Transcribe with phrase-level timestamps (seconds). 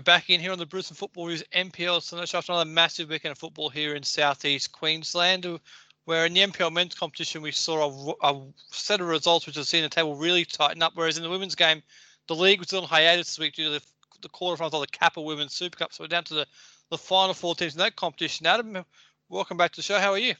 [0.00, 3.32] Right, back in here on the Brisbane Football News NPL so after another massive weekend
[3.32, 5.60] of football here in southeast Queensland,
[6.06, 9.66] where in the NPL men's competition we saw a, a set of results which have
[9.66, 10.92] seen the table really tighten up.
[10.94, 11.82] Whereas in the women's game,
[12.28, 13.82] the league was on hiatus this week due to the,
[14.22, 15.92] the quarterfinals of the Kappa Women's Super Cup.
[15.92, 16.46] So we're down to the,
[16.88, 18.46] the final four teams in that competition.
[18.46, 18.82] Adam,
[19.28, 19.98] welcome back to the show.
[19.98, 20.34] How are you?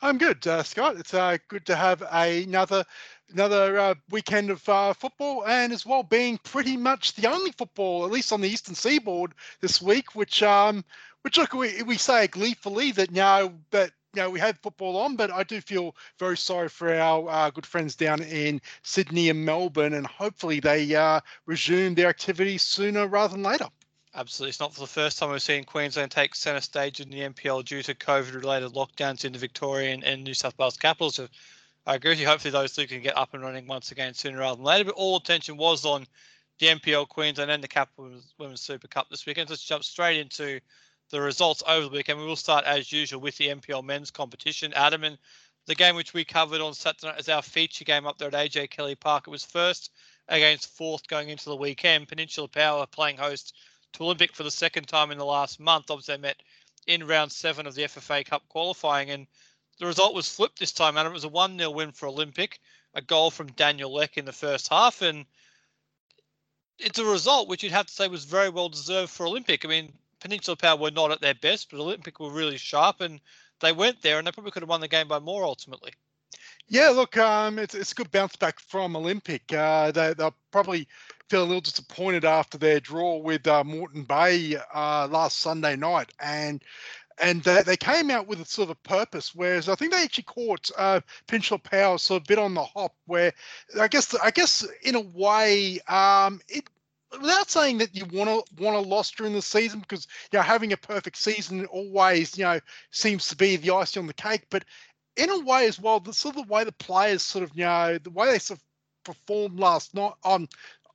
[0.00, 0.96] I'm good, uh, Scott.
[0.96, 2.84] It's uh, good to have another
[3.30, 8.04] another uh, weekend of uh, football, and as well being pretty much the only football,
[8.04, 10.14] at least on the eastern seaboard this week.
[10.14, 10.84] Which, um,
[11.22, 15.16] which look, we, we say gleefully that now that you know we have football on,
[15.16, 19.44] but I do feel very sorry for our uh, good friends down in Sydney and
[19.44, 23.66] Melbourne, and hopefully they uh, resume their activities sooner rather than later.
[24.18, 24.48] Absolutely.
[24.48, 27.64] It's not for the first time we've seen Queensland take centre stage in the NPL
[27.64, 31.14] due to COVID related lockdowns in the Victorian and New South Wales capitals.
[31.14, 31.28] So
[31.86, 32.26] I agree with you.
[32.26, 34.86] Hopefully, those two can get up and running once again sooner rather than later.
[34.86, 36.04] But all attention was on
[36.58, 39.50] the NPL Queensland and the Kappa Women's Super Cup this weekend.
[39.50, 40.58] Let's jump straight into
[41.10, 42.18] the results over the weekend.
[42.18, 44.72] We will start as usual with the NPL men's competition.
[44.74, 45.16] Adam and
[45.66, 48.34] the game which we covered on Saturday night as our feature game up there at
[48.34, 49.28] AJ Kelly Park.
[49.28, 49.92] It was first
[50.26, 52.08] against fourth going into the weekend.
[52.08, 53.54] Peninsula Power playing host
[53.94, 55.90] to Olympic for the second time in the last month.
[55.90, 56.42] Obviously, they met
[56.86, 59.26] in round seven of the FFA Cup qualifying, and
[59.78, 62.60] the result was flipped this time, and it was a 1 0 win for Olympic,
[62.94, 65.26] a goal from Daniel Leck in the first half, and
[66.78, 69.64] it's a result which you'd have to say was very well deserved for Olympic.
[69.64, 73.20] I mean, Peninsula Power were not at their best, but Olympic were really sharp, and
[73.60, 75.92] they went there, and they probably could have won the game by more ultimately.
[76.68, 79.52] Yeah, look, um, it's it's a good bounce back from Olympic.
[79.52, 80.86] Uh, they they'll probably
[81.28, 86.12] feel a little disappointed after their draw with uh, Moreton Bay uh, last Sunday night,
[86.20, 86.62] and
[87.20, 89.34] and they, they came out with a sort of a purpose.
[89.34, 92.94] Whereas I think they actually caught uh, Peninsula Power sort of bit on the hop,
[93.06, 93.32] where
[93.80, 96.68] I guess I guess in a way um, it
[97.12, 100.42] without saying that you want to want a loss during the season because you know
[100.42, 104.42] having a perfect season always you know seems to be the icing on the cake
[104.50, 104.62] but
[105.18, 107.64] in a way as well, the sort of the way the players sort of you
[107.64, 108.64] know the way they sort of
[109.04, 110.48] performed last night on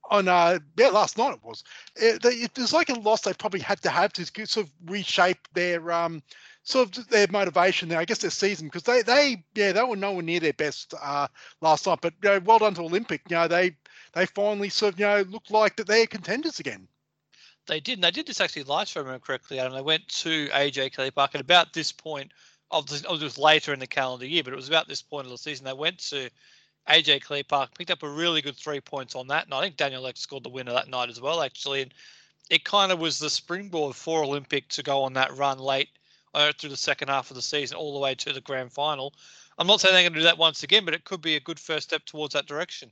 [0.10, 1.64] on uh yeah last night it was
[1.96, 5.92] it, it, like a loss they probably had to have to sort of reshape their
[5.92, 6.22] um
[6.64, 9.96] sort of their motivation there I guess their season because they they yeah they were
[9.96, 11.28] nowhere near their best uh
[11.62, 13.76] last night but you know, well done to Olympic you know they
[14.14, 16.88] they finally sort of you know look like that they're contenders again
[17.68, 20.94] they did and they did this actually last if correctly and they went to AJ
[20.94, 22.32] Kelly Park at about this point
[22.74, 25.32] obviously it was later in the calendar year, but it was about this point of
[25.32, 25.66] the season.
[25.66, 26.30] They went to
[26.90, 29.78] AJ Kelly Park, picked up a really good three points on that, and I think
[29.78, 31.82] Daniel Leck scored the winner that night as well, actually.
[31.84, 31.94] And
[32.50, 35.90] it kind of was the springboard for Olympic to go on that run late
[36.34, 39.14] uh, through the second half of the season, all the way to the grand final.
[39.58, 41.40] I'm not saying they're going to do that once again, but it could be a
[41.40, 42.92] good first step towards that direction.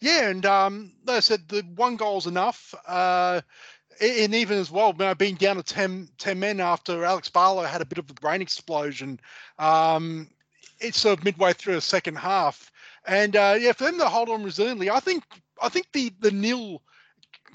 [0.00, 2.74] Yeah, and um, like I said, the one goal's enough.
[2.86, 3.40] Uh,
[4.00, 7.86] and even as well, being down to 10, 10 men after Alex Barlow had a
[7.86, 9.20] bit of a brain explosion,
[9.58, 10.28] um,
[10.80, 12.69] it's sort of midway through the second half.
[13.06, 15.24] And uh, yeah, for them to hold on resiliently, I think
[15.60, 16.82] I think the the nil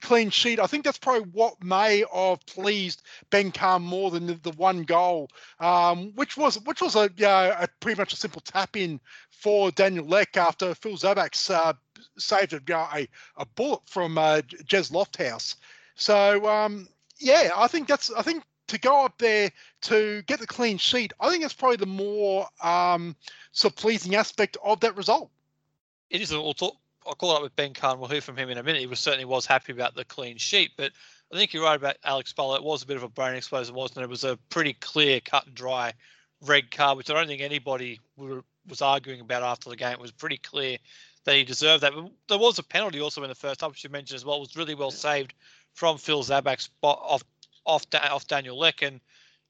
[0.02, 4.36] clean sheet, I think that's probably what may have pleased Ben Kahn more than the,
[4.36, 5.30] the one goal,
[5.60, 9.72] um, which was which was a, yeah, a pretty much a simple tap in for
[9.72, 11.74] Daniel Leck after Phil Zabaks uh,
[12.18, 13.08] saved a, a,
[13.38, 15.56] a bullet from uh, Jez Lofthouse.
[15.96, 16.88] So um,
[17.20, 19.52] yeah, I think that's I think to go up there
[19.84, 23.16] to get the clean sheet, I think that's probably the more um,
[23.64, 25.30] of pleasing aspect of that result.
[26.10, 26.32] It is.
[26.32, 26.76] We'll talk.
[27.08, 28.00] I'll call it up with Ben Kahn.
[28.00, 28.82] We'll hear from him in a minute.
[28.82, 30.92] He was certainly was happy about the clean sheet, but
[31.32, 32.56] I think you're right about Alex Barlow.
[32.56, 34.04] It was a bit of a brain explosion, wasn't it?
[34.04, 35.94] It was a pretty clear, cut and dry
[36.42, 39.94] red card, which I don't think anybody was arguing about after the game.
[39.94, 40.78] It was pretty clear
[41.26, 41.94] that he deserved that.
[41.94, 44.38] But there was a penalty also in the first half, which you mentioned as well.
[44.38, 45.34] It was really well saved
[45.74, 47.24] from Phil Zabak's off
[47.66, 48.82] off off Daniel Leck.
[48.82, 49.00] And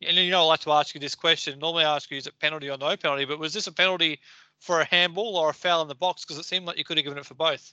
[0.06, 1.59] and you know, I like to ask you this question.
[1.59, 4.19] Normally, I ask you is it penalty or no penalty, but was this a penalty
[4.65, 6.23] for a handball or a foul in the box?
[6.23, 7.71] Because it seemed like you could have given it for both.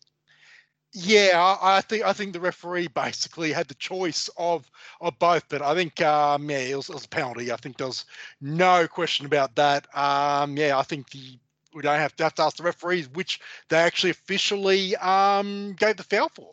[0.95, 5.63] Yeah, I think I think the referee basically had the choice of of both, but
[5.63, 7.51] I think um, yeah, it was, it was a penalty.
[7.51, 8.05] I think there's
[8.41, 9.87] no question about that.
[9.97, 11.39] Um, yeah, I think the
[11.75, 13.41] we don't have to have to ask the referees which
[13.71, 16.53] they actually officially um, gave the foul for.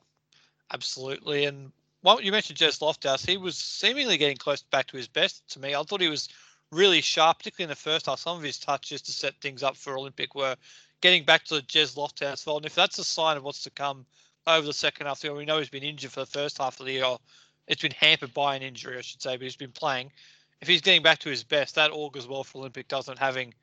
[0.71, 3.25] Absolutely, and well, you mentioned Jez Lofthouse.
[3.25, 5.75] He was seemingly getting close back to his best to me.
[5.75, 6.29] I thought he was
[6.71, 8.19] really sharp, particularly in the first half.
[8.19, 10.55] Some of his touches to set things up for Olympic were
[11.01, 12.57] getting back to the Jez Lofthouse well.
[12.57, 14.05] And if that's a sign of what's to come
[14.47, 16.93] over the second half, we know he's been injured for the first half of the
[16.93, 17.17] year.
[17.67, 20.11] It's been hampered by an injury, I should say, but he's been playing.
[20.61, 23.53] If he's getting back to his best, that augurs well for Olympic, doesn't having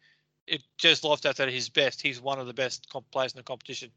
[0.47, 2.01] it Jez Lofthouse at his best.
[2.01, 3.91] He's one of the best players in the competition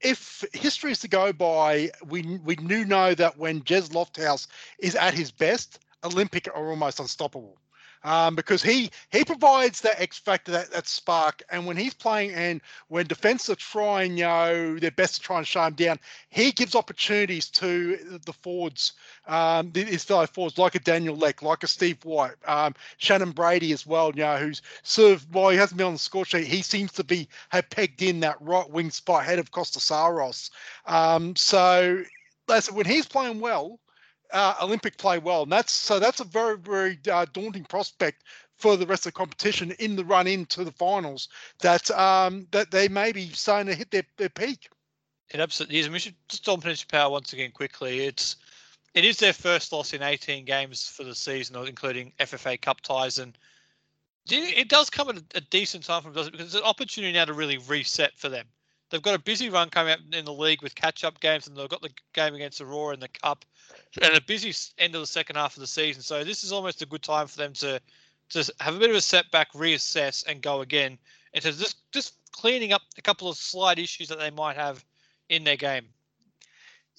[0.00, 4.46] if history is to go by, we we do know that when Jez Lofthouse
[4.78, 7.58] is at his best, Olympic are almost unstoppable
[8.08, 11.42] um, because he he provides that X factor, that, that spark.
[11.50, 15.36] And when he's playing and when defense are trying, you know, their best to try
[15.36, 15.98] and shut him down,
[16.30, 18.94] he gives opportunities to the forwards,
[19.26, 23.72] um, his fellow forwards, like a Daniel Leck, like a Steve White, um, Shannon Brady
[23.72, 26.46] as well, you know, who's sort of, while he hasn't been on the score sheet,
[26.46, 30.50] he seems to be have pegged in that right wing spot ahead of Costa Saros.
[30.86, 32.02] Um, so,
[32.48, 33.78] listen, when he's playing well,
[34.32, 38.24] uh, Olympic play well, and that's so that's a very very uh, daunting prospect
[38.56, 41.28] for the rest of the competition in the run into the finals.
[41.60, 44.68] That um, that they may be starting to hit their, their peak.
[45.30, 48.00] It absolutely is, and we should just on Peninsula Power once again quickly.
[48.00, 48.36] It's
[48.94, 53.18] it is their first loss in 18 games for the season, including FFA Cup ties,
[53.18, 53.36] and
[54.30, 56.32] it does come at a, decent time them, does it?
[56.32, 58.46] Because it's an opportunity now to really reset for them.
[58.90, 61.68] They've got a busy run coming up in the league with catch-up games, and they've
[61.68, 63.44] got the game against Aurora in the Cup,
[64.00, 66.02] and a busy end of the second half of the season.
[66.02, 67.80] So this is almost a good time for them to
[68.30, 70.98] to have a bit of a setback, reassess, and go again.
[71.34, 74.84] And so just just cleaning up a couple of slight issues that they might have
[75.28, 75.86] in their game.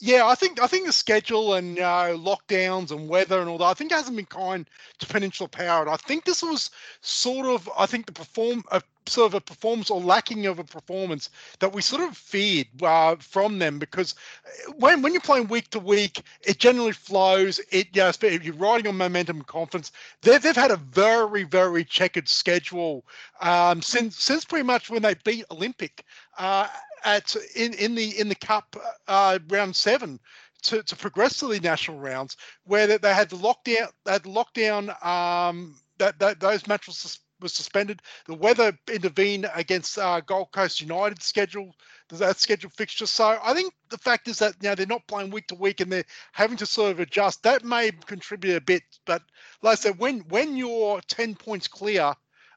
[0.01, 3.65] Yeah, I think I think the schedule and uh, lockdowns and weather and all that.
[3.65, 4.69] I think hasn't been kind
[4.99, 5.81] to Peninsula Power.
[5.81, 6.71] And I think this was
[7.01, 10.63] sort of I think the perform a sort of a performance or lacking of a
[10.63, 11.29] performance
[11.59, 14.15] that we sort of feared uh, from them because
[14.45, 17.59] uh, when when you're playing week to week, it generally flows.
[17.71, 19.91] It you if you're riding on momentum and confidence,
[20.21, 23.05] they've they've had a very very checkered schedule
[23.41, 26.03] um, since since pretty much when they beat Olympic.
[26.37, 26.67] Uh,
[27.05, 28.75] at in in the in the cup
[29.07, 30.19] uh, round seven
[30.61, 32.35] to, to progress to the national rounds
[32.65, 37.19] where they, they had the lockdown they had the lockdown um, that, that those matches
[37.41, 38.01] was suspended.
[38.25, 41.73] The weather intervened against uh, Gold Coast United schedule
[42.17, 43.05] that scheduled fixture.
[43.05, 45.79] So I think the fact is that you know they're not playing week to week
[45.79, 47.43] and they're having to sort of adjust.
[47.43, 49.21] That may contribute a bit, but
[49.61, 52.13] like I said, when when you're ten points clear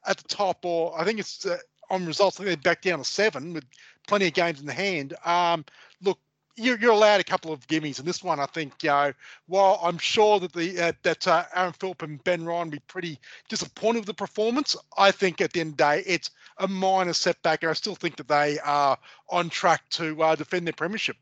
[0.06, 1.58] at the top, or I think it's uh,
[1.90, 3.64] on results, I think they're back down to seven with
[4.06, 5.14] plenty of games in the hand.
[5.24, 5.64] Um,
[6.02, 6.18] look,
[6.56, 9.12] you're, you're, allowed a couple of gimmies, and this one I think, you know,
[9.46, 13.18] while I'm sure that the uh, that uh, Aaron Philp and Ben Ryan be pretty
[13.48, 17.12] disappointed with the performance, I think at the end of the day it's a minor
[17.12, 18.98] setback, and I still think that they are
[19.30, 21.16] on track to uh, defend their premiership.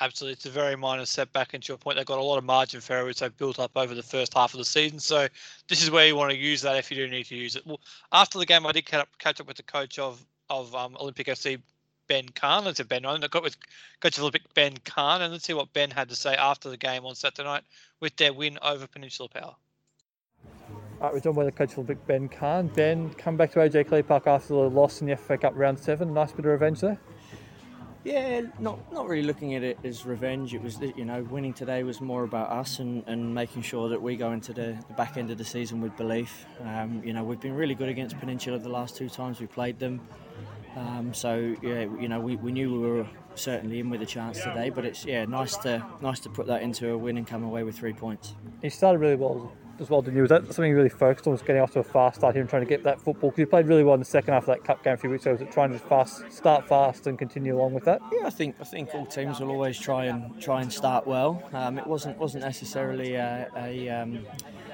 [0.00, 1.54] Absolutely, it's a very minor setback.
[1.54, 3.60] And to your point, they've got a lot of margin for error which they've built
[3.60, 4.98] up over the first half of the season.
[4.98, 5.28] So
[5.68, 7.64] this is where you want to use that if you do need to use it.
[7.64, 7.80] Well,
[8.12, 10.96] after the game, I did catch up, catch up with the coach of of um,
[11.00, 11.60] Olympic FC,
[12.06, 12.64] Ben Kahn.
[12.64, 13.04] Let's say Ben.
[13.04, 13.56] I got with
[14.00, 17.04] Coach Olympic Ben Kahn, and let's see what Ben had to say after the game
[17.04, 17.64] on Saturday night
[18.00, 19.56] with their win over Peninsula Power.
[21.00, 22.68] All right, we're joined by the coach Olympic Ben Kahn.
[22.68, 25.78] Ben, come back to AJ Kelly Park after the loss in the FA Cup round
[25.78, 26.14] seven.
[26.14, 26.98] Nice bit of revenge there.
[28.04, 30.52] Yeah, not not really looking at it as revenge.
[30.54, 34.00] It was you know winning today was more about us and, and making sure that
[34.00, 36.44] we go into the, the back end of the season with belief.
[36.62, 39.78] Um, you know we've been really good against Peninsula the last two times we played
[39.78, 40.00] them.
[40.76, 44.38] Um, so yeah, you know, we, we knew we were certainly in with a chance
[44.38, 47.44] today, but it's yeah, nice to nice to put that into a win and come
[47.44, 48.34] away with three points.
[48.62, 50.22] He started really well as well, didn't you?
[50.22, 51.32] Was that something you really focused on?
[51.32, 53.30] Was getting off to a fast start here and trying to get that football?
[53.30, 55.10] Because you played really well in the second half of that cup game a few
[55.10, 55.32] weeks ago.
[55.32, 58.00] Was it trying to fast start fast and continue along with that?
[58.12, 61.42] Yeah, I think I think all teams will always try and try and start well.
[61.52, 64.26] Um, it wasn't wasn't necessarily a, a um,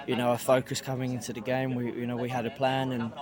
[0.06, 1.74] you know a focus coming into the game.
[1.74, 3.12] We you know we had a plan and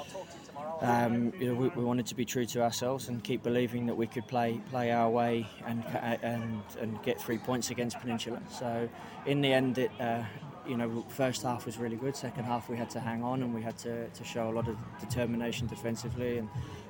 [0.80, 3.97] um, you know, we, we, wanted to be true to ourselves and keep believing that
[3.97, 5.85] we could play play our way and
[6.23, 8.40] and and get three points against Peninsula.
[8.50, 8.88] So
[9.26, 9.90] in the end, it.
[10.00, 10.23] Uh,
[10.66, 12.14] you know, first half was really good.
[12.14, 14.68] Second half, we had to hang on and we had to, to show a lot
[14.68, 16.37] of determination defensively.
[16.37, 16.49] And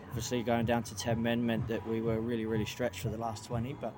[0.08, 3.16] obviously, going down to 10 men meant that we were really, really stretched for the
[3.16, 3.76] last 20.
[3.80, 3.94] But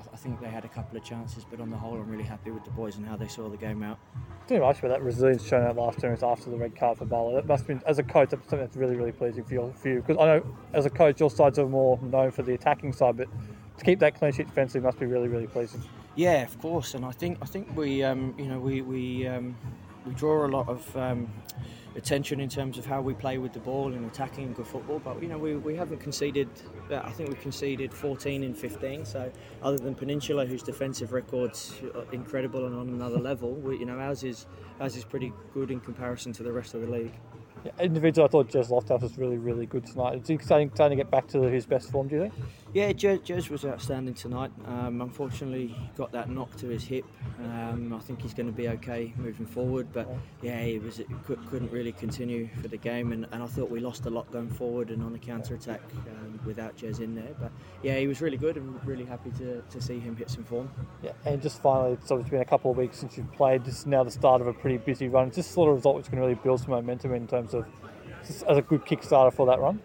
[0.00, 2.24] um, I think they had a couple of chances, but on the whole, I'm really
[2.24, 3.98] happy with the boys and how they saw the game out.
[4.46, 7.34] Didn't much about that resilience shown out last term after the red card for Barlow.
[7.34, 10.02] That must have been, as a coach, that's something that's really, really pleasing for you.
[10.06, 13.16] Because I know, as a coach, your sides are more known for the attacking side,
[13.16, 13.28] but
[13.78, 15.82] to keep that clean sheet defensively must be really, really pleasing.
[16.16, 19.56] Yeah, of course, and I think I think we, um, you know, we we um,
[20.04, 20.96] we draw a lot of.
[20.96, 21.30] Um,
[21.96, 24.98] attention in terms of how we play with the ball and attacking good football.
[24.98, 26.48] But you know, we, we haven't conceded.
[26.90, 29.04] Uh, I think we conceded 14 in 15.
[29.04, 29.30] So
[29.62, 31.80] other than Peninsula, whose defensive records
[32.12, 34.46] incredible and on another level, we, you know, ours is
[34.80, 37.12] ours is pretty good in comparison to the rest of the league.
[37.64, 40.22] Yeah, individual, I thought Jez Lofthouse was really, really good tonight.
[40.22, 42.34] Is he starting, starting to get back to his best form, do you think?
[42.72, 44.52] Yeah, Jez, was outstanding tonight.
[44.66, 47.04] Um, unfortunately, got that knock to his hip.
[47.40, 50.08] Um, I think he's going to be okay moving forward, but
[50.40, 54.06] yeah, he was couldn't really continue for the game, and, and I thought we lost
[54.06, 55.80] a lot going forward and on the counter attack.
[56.06, 57.34] Um, without Jez in there.
[57.38, 60.44] But yeah, he was really good and really happy to, to see him hit some
[60.44, 60.70] form.
[61.02, 63.64] Yeah, and just finally, it's been a couple of weeks since you've played.
[63.64, 65.28] This is now the start of a pretty busy run.
[65.28, 67.66] Is this sort of result which can really build some momentum in terms of
[68.22, 69.80] as a good kickstarter for that run?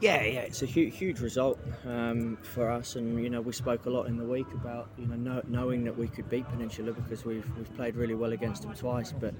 [0.00, 3.86] Yeah, yeah, it's a huge, huge result um, for us, and you know we spoke
[3.86, 6.92] a lot in the week about you know, know knowing that we could beat Peninsula
[6.92, 9.34] because we've we've played really well against them twice, but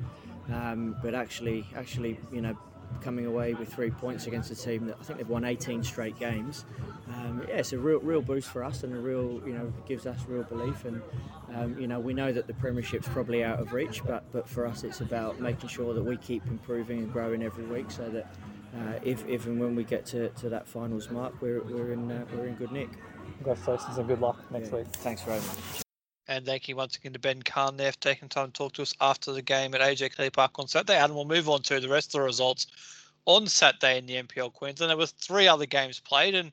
[0.53, 2.59] um, but actually actually you know
[3.03, 6.19] coming away with three points against a team that I think they've won 18 straight
[6.19, 6.65] games.
[7.09, 10.07] Um, yeah, it's a real, real boost for us, and a real, you know, gives
[10.07, 10.85] us real belief.
[10.85, 11.01] And
[11.55, 14.67] um, you know, we know that the Premiership's probably out of reach, but but for
[14.67, 18.35] us, it's about making sure that we keep improving and growing every week, so that
[18.77, 22.11] uh, if, if and when we get to, to that finals mark, we're, we're in
[22.11, 22.91] uh, we're in good nick.
[23.37, 24.79] Congratulations and good luck next yeah.
[24.79, 24.87] week.
[24.89, 25.83] Thanks very much.
[26.27, 28.83] And thank you once again to Ben Kahn there for taking time to talk to
[28.83, 30.99] us after the game at AJ Kelly Park on Saturday.
[30.99, 32.67] And we'll move on to the rest of the results
[33.25, 34.91] on Saturday in the NPL Queensland.
[34.91, 36.53] There were three other games played, and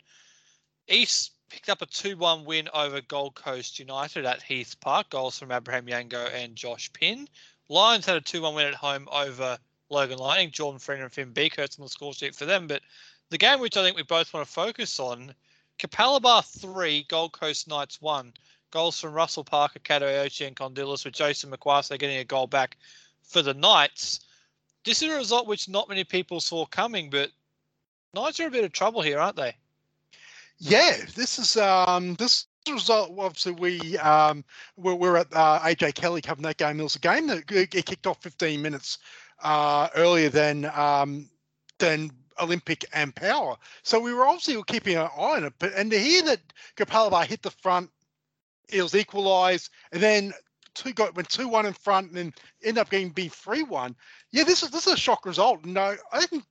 [0.88, 5.10] East picked up a 2 1 win over Gold Coast United at Heath Park.
[5.10, 7.28] Goals from Abraham Yango and Josh Pinn.
[7.68, 9.58] Lions had a 2 1 win at home over
[9.90, 10.52] Logan Lightning.
[10.52, 12.68] Jordan Freeman and Finn Beakhurst on the score sheet for them.
[12.68, 12.82] But
[13.30, 15.34] the game which I think we both want to focus on
[15.80, 18.34] Capalaba 3, Gold Coast Knights 1.
[18.72, 22.78] Goals from Russell Parker, Kato Ochi, and Condilis, with Jason McQuarrie getting a goal back
[23.24, 24.22] for the Knights.
[24.84, 27.32] This is a result which not many people saw coming, but
[28.14, 29.56] Knights are a bit of trouble here, aren't they?
[30.58, 33.12] Yeah, this is um, this result.
[33.18, 34.44] Obviously, we um,
[34.78, 36.80] we're, we're at uh, AJ Kelly covering that game.
[36.80, 39.00] It was a game that it kicked off 15 minutes
[39.44, 41.30] uh, earlier than um,
[41.80, 42.12] than
[42.42, 43.56] Olympic and Power.
[43.84, 45.54] So we were obviously keeping an eye on it.
[45.60, 46.42] But and to hear that
[46.78, 47.90] Capalaba hit the front
[48.70, 50.34] it was equalised, and then
[50.74, 53.96] two got went two one in front, and then end up getting beat three one.
[54.32, 55.64] Yeah, this is this is a shock result.
[55.64, 56.44] And uh, I think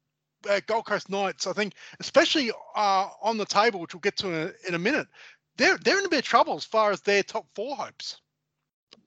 [0.49, 4.29] uh, Gold Coast Knights, I think, especially uh, on the table, which we'll get to
[4.29, 5.09] in a, in a minute,
[5.57, 8.21] they're they're in a bit of trouble as far as their top four hopes.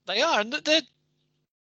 [0.05, 0.81] They are, and they're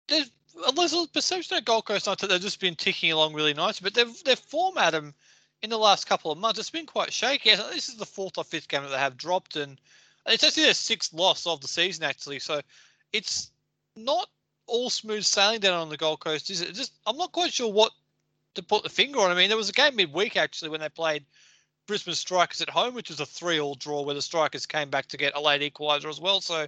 [0.09, 0.25] they're
[0.65, 4.37] a perception at Gold Coast they've just been ticking along really nice, but they've their
[4.37, 5.15] form, Adam,
[5.63, 7.55] in the last couple of months, it's been quite shaky.
[7.55, 9.81] This is the fourth or fifth game that they have dropped, and
[10.27, 12.39] it's actually their sixth loss of the season, actually.
[12.39, 12.61] So
[13.13, 13.51] it's
[13.97, 14.29] not
[14.67, 16.75] all smooth sailing down on the Gold Coast, is it?
[16.75, 17.93] Just I'm not quite sure what
[18.55, 19.31] to put the finger on.
[19.31, 21.25] I mean, there was a game midweek actually when they played
[21.87, 25.17] Brisbane Strikers at home, which was a three-all draw where the Strikers came back to
[25.17, 26.41] get a late equaliser as well.
[26.41, 26.67] So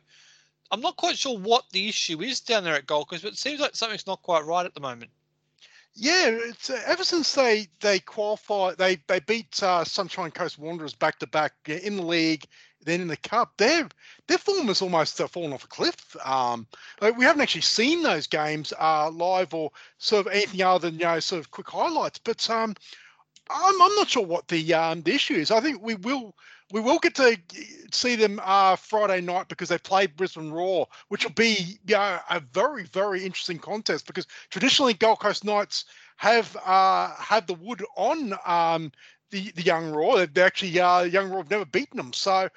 [0.71, 3.39] I'm not quite sure what the issue is down there at Gold Coast, but it
[3.39, 5.11] seems like something's not quite right at the moment.
[5.95, 10.95] Yeah, it's uh, ever since they they qualify, they they beat uh, Sunshine Coast Wanderers
[10.95, 12.45] back to back in the league,
[12.85, 13.57] then in the cup.
[13.57, 13.89] Their
[14.29, 16.17] their form has almost uh, fallen off a cliff.
[16.25, 16.67] Um,
[17.01, 21.07] we haven't actually seen those games uh, live or sort of anything other than you
[21.07, 22.19] know sort of quick highlights.
[22.19, 22.77] But um,
[23.51, 25.51] I'm I'm not sure what the um, the issue is.
[25.51, 26.35] I think we will
[26.73, 27.39] we will get to
[27.93, 32.19] see them uh, Friday night because they played Brisbane Roar, which will be you know,
[32.31, 37.85] a very very interesting contest because traditionally Gold Coast Knights have uh, have the wood
[37.97, 38.93] on um,
[39.31, 40.27] the the Young Roar.
[40.27, 42.13] They actually uh, Young Roar have never beaten them.
[42.13, 42.49] So,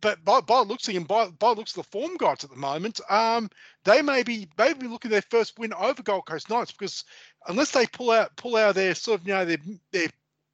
[0.00, 3.00] but by, by looks of by by looks of the form guides at the moment,
[3.08, 3.48] um,
[3.84, 7.04] they may be maybe looking at their first win over Gold Coast Knights because
[7.48, 9.58] unless they pull out pull out their sort of you know their
[9.92, 10.08] their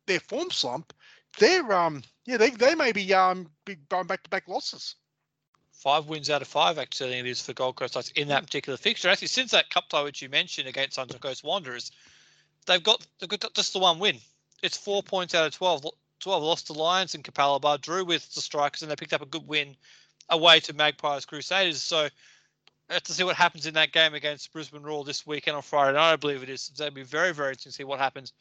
[0.07, 0.93] their form slump,
[1.39, 3.49] they're um yeah, they, they may be um
[3.89, 4.97] going back to back losses.
[5.73, 8.77] Five wins out of five, actually, it is for Gold Coast Knights in that particular
[8.77, 9.09] fixture.
[9.09, 11.91] Actually, since that cup tie which you mentioned against Sunshine Coast Wanderers,
[12.67, 14.19] they've got they've got just the one win.
[14.63, 15.87] It's four points out of 12.
[16.21, 19.27] 12 lost to Lions and Capalaba, drew with the Strikers, and they picked up a
[19.27, 19.75] good win
[20.29, 21.81] away to Magpies Crusaders.
[21.81, 22.09] So
[22.91, 25.97] have to see what happens in that game against Brisbane Roar this weekend on Friday
[25.97, 26.71] night, I believe it is.
[26.75, 28.33] So it'll be very, very interesting to see what happens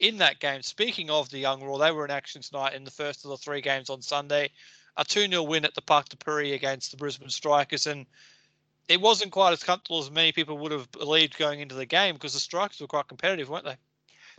[0.00, 0.62] in that game.
[0.62, 3.36] Speaking of the Young Roar, they were in action tonight in the first of the
[3.36, 4.50] three games on Sunday.
[4.96, 7.86] A 2 0 win at the Parc de Paris against the Brisbane Strikers.
[7.86, 8.06] And
[8.88, 12.14] it wasn't quite as comfortable as many people would have believed going into the game
[12.14, 13.76] because the Strikers were quite competitive, weren't they?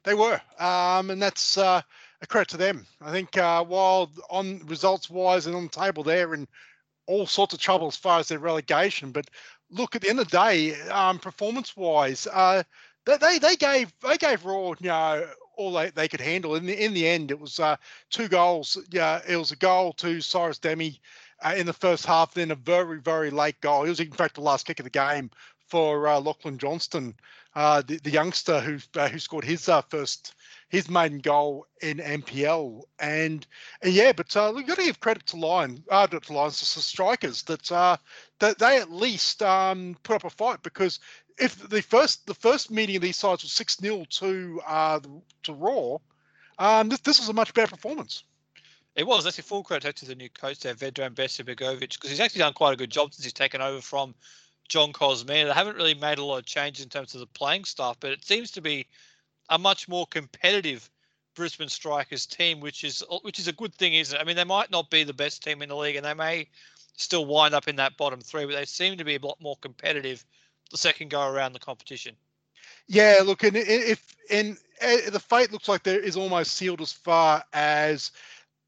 [0.04, 0.40] They were.
[0.60, 1.82] Um, and that's uh,
[2.22, 2.86] a credit to them.
[3.02, 6.48] I think uh, while on results wise and on the table, they're in
[7.08, 9.12] all sorts of trouble as far as their relegation.
[9.12, 9.30] But
[9.70, 12.64] look, at the end of the day, um, performance wise, uh,
[13.06, 16.56] they, they gave they gave Roar you know all they, they could handle.
[16.56, 17.76] In the in the end, it was uh,
[18.10, 18.78] two goals.
[18.92, 21.00] Yeah, it was a goal to Cyrus Dehmie
[21.44, 23.84] uh, in the first half, then a very very late goal.
[23.84, 25.32] It was in fact the last kick of the game
[25.68, 27.16] for uh, Lachlan Johnston,
[27.56, 30.36] uh, the, the youngster who uh, who scored his uh, first
[30.70, 32.82] his maiden goal in NPL.
[33.00, 33.46] And,
[33.82, 36.82] and yeah, but uh, we've got to give credit to Lion, uh, to Lions, the
[36.82, 37.98] strikers that uh,
[38.40, 41.00] that they at least um, put up a fight because
[41.38, 45.00] if the first the first meeting of these sides was six 0 to uh,
[45.44, 46.02] to Roar,
[46.60, 48.24] um, this this was a much better performance.
[48.96, 52.40] It was actually full credit to the new coach there, Vedran Begovic, because he's actually
[52.40, 54.16] done quite a good job since he's taken over from
[54.70, 55.48] John Kosmina.
[55.48, 58.12] They haven't really made a lot of changes in terms of the playing staff, but
[58.12, 58.88] it seems to be
[59.50, 60.90] a much more competitive
[61.36, 64.22] Brisbane Strikers team, which is which is a good thing, isn't it?
[64.22, 66.48] I mean, they might not be the best team in the league, and they may
[66.96, 69.58] still wind up in that bottom three, but they seem to be a lot more
[69.58, 70.24] competitive
[70.72, 72.16] the second go around the competition.
[72.88, 76.92] Yeah, look, and if and eh, the fate looks like there is almost sealed as
[76.92, 78.12] far as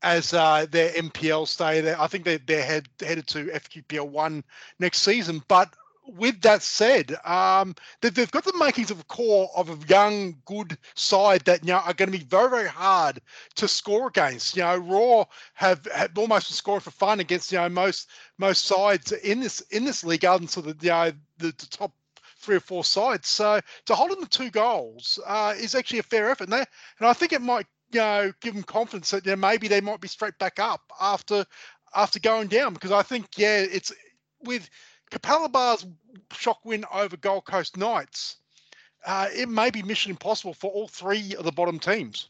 [0.03, 1.93] as uh, their NPL stay.
[1.93, 4.43] I think they they're head, headed to FQPL one
[4.79, 5.43] next season.
[5.47, 5.73] But
[6.15, 10.37] with that said, um, they, have got the makings of a core of a young,
[10.45, 13.19] good side that you know are going to be very, very hard
[13.55, 14.55] to score against.
[14.55, 19.11] You know, Roar have, have almost scoring for fun against you know most most sides
[19.11, 21.91] in this in this league, other than sort of you know the, the top
[22.39, 23.27] three or four sides.
[23.27, 26.65] So to hold them to two goals uh, is actually a fair effort, and, they,
[26.99, 29.81] and I think it might you know give them confidence that you know, maybe they
[29.81, 31.45] might be straight back up after
[31.95, 33.91] after going down because I think yeah it's
[34.41, 34.69] with
[35.09, 35.85] Capalaba's
[36.33, 38.37] shock win over Gold Coast Knights.
[39.05, 42.29] Uh, it may be mission impossible for all three of the bottom teams.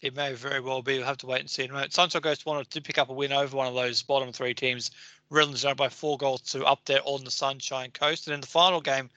[0.00, 0.98] It may very well be.
[0.98, 1.64] We'll have to wait and see.
[1.64, 4.54] in Sunshine Coast wanted to pick up a win over one of those bottom three
[4.54, 4.92] teams.
[5.28, 8.26] Redlands are by four goals to up there on the Sunshine Coast.
[8.26, 9.10] And in the final game,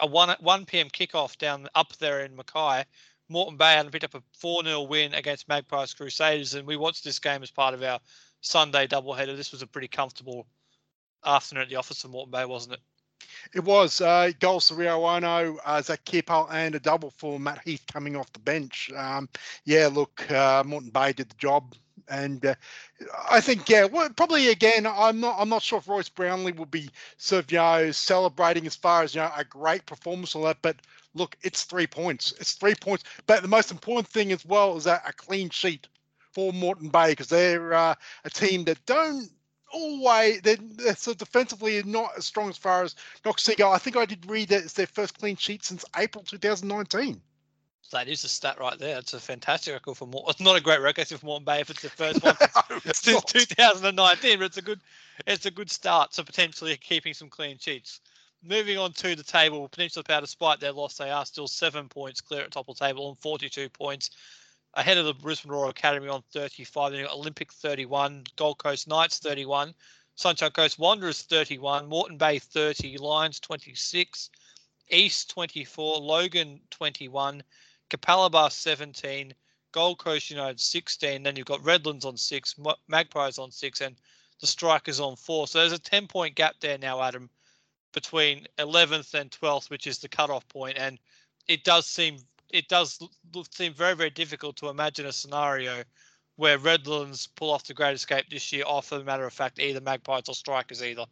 [0.00, 0.88] a 1 1 p.m.
[0.88, 2.84] kickoff down up there in Mackay,
[3.28, 6.54] Moreton Bay had picked up a 4 0 win against Magpies Crusaders.
[6.54, 8.00] And we watched this game as part of our
[8.40, 9.36] Sunday doubleheader.
[9.36, 10.46] This was a pretty comfortable
[11.24, 12.80] afternoon at the office for Moreton Bay, wasn't it?
[13.54, 17.60] It was uh, goals to Rio Ono, uh, Zach Kipal, and a double for Matt
[17.64, 18.90] Heath coming off the bench.
[18.96, 19.28] Um,
[19.64, 21.74] yeah, look, uh, Moreton Bay did the job,
[22.08, 22.54] and uh,
[23.30, 26.66] I think yeah, well, probably again, I'm not I'm not sure if Royce Brownlee will
[26.66, 30.46] be sort of you know celebrating as far as you know a great performance or
[30.46, 30.76] that, but
[31.14, 32.32] look, it's three points.
[32.40, 33.04] It's three points.
[33.26, 35.88] But the most important thing as well is that a clean sheet
[36.32, 39.28] for Moreton Bay because they're uh, a team that don't
[39.72, 44.04] always they're, they're so defensively not as strong as far as Knox I think I
[44.04, 47.20] did read that it's their first clean sheet since April 2019.
[47.90, 48.98] That is a stat right there.
[48.98, 50.30] It's a fantastic record for Moreton.
[50.30, 52.36] It's not a great record for Moreton Bay if it's the first one
[52.70, 54.80] no, since 2019, but it's a good
[55.26, 58.00] it's a good start to potentially keeping some clean sheets.
[58.42, 62.20] Moving on to the table, Peninsula Power, despite their loss, they are still seven points
[62.20, 64.10] clear at top of the table on 42 points
[64.74, 66.90] ahead of the Brisbane Roar Academy on 35.
[66.90, 69.74] Then you've got Olympic 31, Gold Coast Knights 31,
[70.14, 74.30] Sunshine Coast Wanderers 31, Moreton Bay 30, Lions 26,
[74.90, 77.42] East 24, Logan 21,
[77.90, 79.34] Capalaba 17,
[79.72, 81.22] Gold Coast United 16.
[81.22, 82.54] Then you've got Redlands on six,
[82.88, 83.96] Magpies on six, and
[84.40, 85.46] the Strikers on four.
[85.46, 87.30] So there's a 10 point gap there now, Adam,
[87.92, 90.98] between 11th and 12th, which is the cutoff point, and
[91.48, 92.18] it does seem
[92.52, 92.98] it does
[93.50, 95.82] seem very, very difficult to imagine a scenario
[96.36, 99.58] where Redlands pull off the Great Escape this year off, as a matter of fact,
[99.58, 101.04] either Magpies or Strikers either.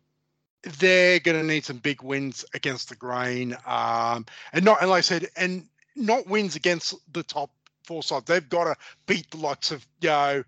[0.79, 4.99] They're going to need some big wins against the grain, um, and not, and like
[4.99, 7.51] I said, and not wins against the top
[7.85, 8.27] four sides.
[8.27, 8.77] They've got to
[9.07, 10.45] beat the likes of you know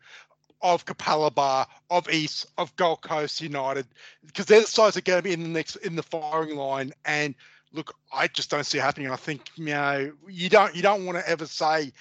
[0.61, 3.87] of Capalaba, of East, of Gold Coast United,
[4.27, 6.57] because they're the sides that are going to be in the next in the firing
[6.57, 7.35] line, and
[7.73, 9.11] look, I just don't see it happening.
[9.11, 11.93] I think you know you don't you don't want to ever say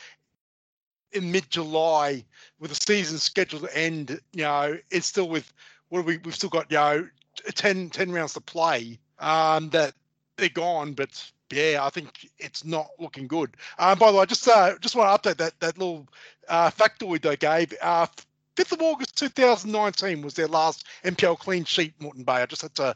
[1.11, 2.23] in mid July
[2.59, 4.19] with the season scheduled to end.
[4.33, 5.51] You know, it's still with
[5.89, 7.07] what we we've still got you know
[7.53, 8.99] 10, 10 rounds to play.
[9.19, 9.93] Um, that
[10.37, 13.55] they're gone, but yeah, I think it's not looking good.
[13.77, 16.07] Um, by the way, just uh, just want to update that that little
[16.49, 17.73] uh, factoid I gave.
[17.81, 18.07] Uh,
[18.55, 22.33] 5th of August 2019 was their last NPL clean sheet, Moreton Bay.
[22.33, 22.95] I just had to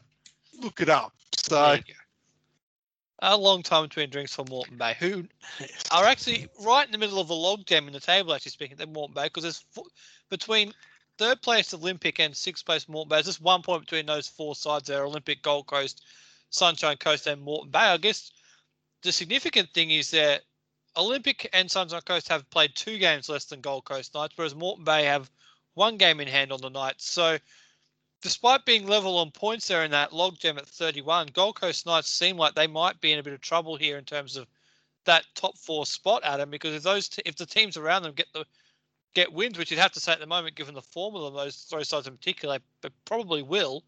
[0.60, 1.12] look it up.
[1.36, 1.78] So
[3.20, 5.24] a long time between drinks for Moreton Bay, who
[5.90, 8.80] are actually right in the middle of a log jam in the table, actually speaking,
[8.80, 9.64] at Moreton Bay, because there's
[10.28, 10.72] between
[11.18, 13.16] third place Olympic and sixth place Moreton Bay.
[13.16, 16.04] There's just one point between those four sides there Olympic, Gold Coast,
[16.50, 17.78] Sunshine Coast, and Moreton Bay.
[17.78, 18.30] I guess
[19.02, 20.42] the significant thing is that
[20.96, 24.84] Olympic and Sunshine Coast have played two games less than Gold Coast Knights, whereas Moreton
[24.84, 25.30] Bay have
[25.74, 27.10] one game in hand on the Knights.
[27.10, 27.38] So
[28.22, 32.36] despite being level on points there in that logjam at 31, Gold Coast Knights seem
[32.36, 34.46] like they might be in a bit of trouble here in terms of
[35.04, 36.50] that top four spot, Adam.
[36.50, 38.44] Because if those t- if the teams around them get the
[39.14, 41.56] get wins, which you'd have to say at the moment, given the form of those
[41.56, 43.82] three sides in particular, but probably will,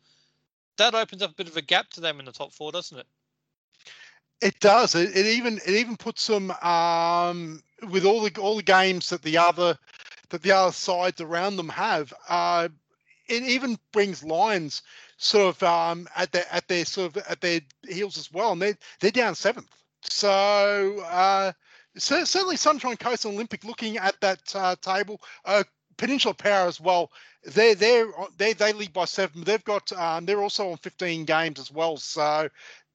[0.78, 2.98] that opens up a bit of a gap to them in the top four, doesn't
[2.98, 3.06] it?
[4.40, 4.94] It does.
[4.94, 9.22] It, it even it even puts them um, with all the all the games that
[9.22, 9.76] the other
[10.30, 12.12] that the other sides around them have.
[12.28, 12.68] Uh,
[13.28, 14.82] it even brings Lions
[15.16, 18.62] sort of um, at their at their sort of at their heels as well, and
[18.62, 19.68] they they're down seventh.
[20.02, 21.52] So, uh,
[21.96, 25.20] so certainly Sunshine Coast and Olympic looking at that uh, table.
[25.44, 25.64] Uh,
[25.96, 27.10] Peninsula Power as well
[27.44, 29.42] they're they're they they lead by seven.
[29.44, 31.96] They've got um, they're also on 15 games as well.
[31.96, 32.48] So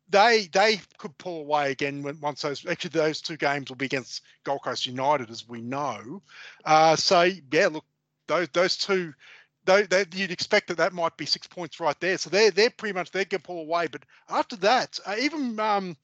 [0.10, 3.86] they they could pull away again when once those actually those two games will be
[3.86, 6.22] against Gold Coast United as we know.
[6.65, 7.86] Uh, so yeah, look
[8.28, 9.13] those those two.
[9.65, 12.17] They, they, you'd expect that that might be six points right there.
[12.17, 13.88] So they're they're pretty much going to pull away.
[13.88, 15.95] But after that, uh, even um,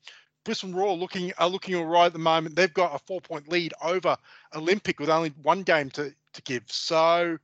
[0.45, 2.55] Brisbane Roar looking are looking all right at the moment.
[2.55, 4.15] They've got a four point lead over
[4.55, 6.63] Olympic with only one game to to give.
[6.67, 7.37] So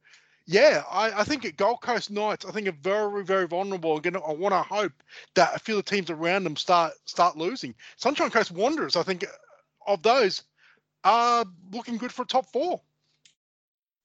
[0.48, 3.98] yeah, I, I think at Gold Coast Knights, I think are very, very vulnerable.
[3.98, 4.94] Again, I want to hope
[5.34, 7.74] that a few of the teams around them start start losing.
[7.98, 9.26] Sunshine Coast Wanderers, I think,
[9.88, 10.44] of those,
[11.04, 12.82] are looking good for a top four.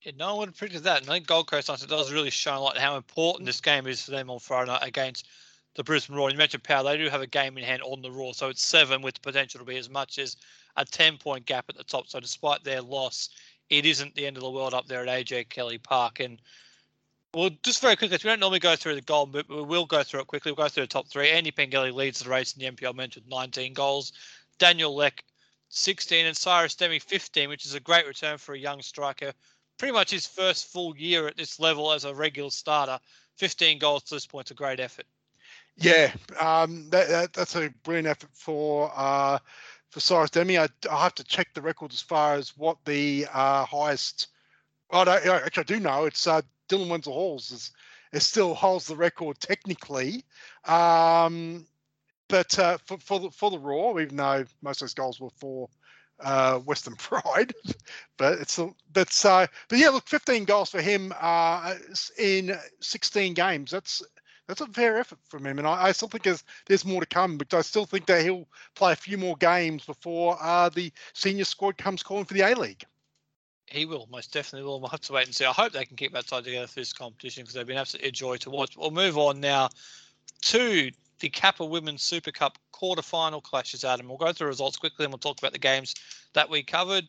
[0.01, 1.01] Yeah, no one would have predicted that.
[1.01, 4.01] And I think Gold Coast Knights does really shine like how important this game is
[4.01, 5.27] for them on Friday night against
[5.75, 6.31] the Brisbane Roar.
[6.31, 8.63] You mentioned Power; they do have a game in hand on the Roar, so it's
[8.63, 10.37] seven with the potential to be as much as
[10.75, 12.07] a ten point gap at the top.
[12.07, 13.29] So despite their loss,
[13.69, 16.19] it isn't the end of the world up there at AJ Kelly Park.
[16.19, 16.41] And
[17.35, 20.01] well, just very quickly, we don't normally go through the goal, but we will go
[20.01, 20.51] through it quickly.
[20.51, 21.29] We'll go through the top three.
[21.29, 24.13] Andy Pengelly leads the race in the NPL mentioned 19 goals.
[24.57, 25.23] Daniel Leck,
[25.69, 29.31] 16, and Cyrus Dehmie, 15, which is a great return for a young striker.
[29.77, 32.99] Pretty much his first full year at this level as a regular starter.
[33.37, 35.05] 15 goals to this point, a great effort.
[35.77, 39.39] Yeah, um, that, that, that's a brilliant effort for uh,
[39.89, 40.59] for Cyrus Dehmie.
[40.59, 44.27] I, I have to check the record as far as what the uh, highest.
[44.91, 47.71] Oh, no, actually, I do know it's uh, Dylan Wenzel Halls is,
[48.13, 50.25] is still holds the record technically.
[50.65, 51.65] Um,
[52.27, 55.29] but uh, for for the, for the Roar, even though most of those goals were
[55.31, 55.69] for
[56.23, 57.53] uh, Western Pride,
[58.17, 58.59] but it's
[58.93, 61.75] but uh, but yeah, look, 15 goals for him uh,
[62.17, 63.71] in 16 games.
[63.71, 64.03] That's
[64.47, 67.07] that's a fair effort from him, and I, I still think there's there's more to
[67.07, 67.37] come.
[67.37, 71.45] Because I still think that he'll play a few more games before uh, the senior
[71.45, 72.83] squad comes calling for the A League.
[73.67, 74.79] He will most definitely will.
[74.81, 75.45] We'll have to wait and see.
[75.45, 78.09] I hope they can keep that side together for this competition because they've been absolutely
[78.09, 78.75] a joy to watch.
[78.75, 79.69] We'll move on now
[80.41, 84.07] to the Kappa Women's Super Cup quarter-final clashes, Adam.
[84.07, 85.95] We'll go through the results quickly and we'll talk about the games
[86.33, 87.07] that we covered.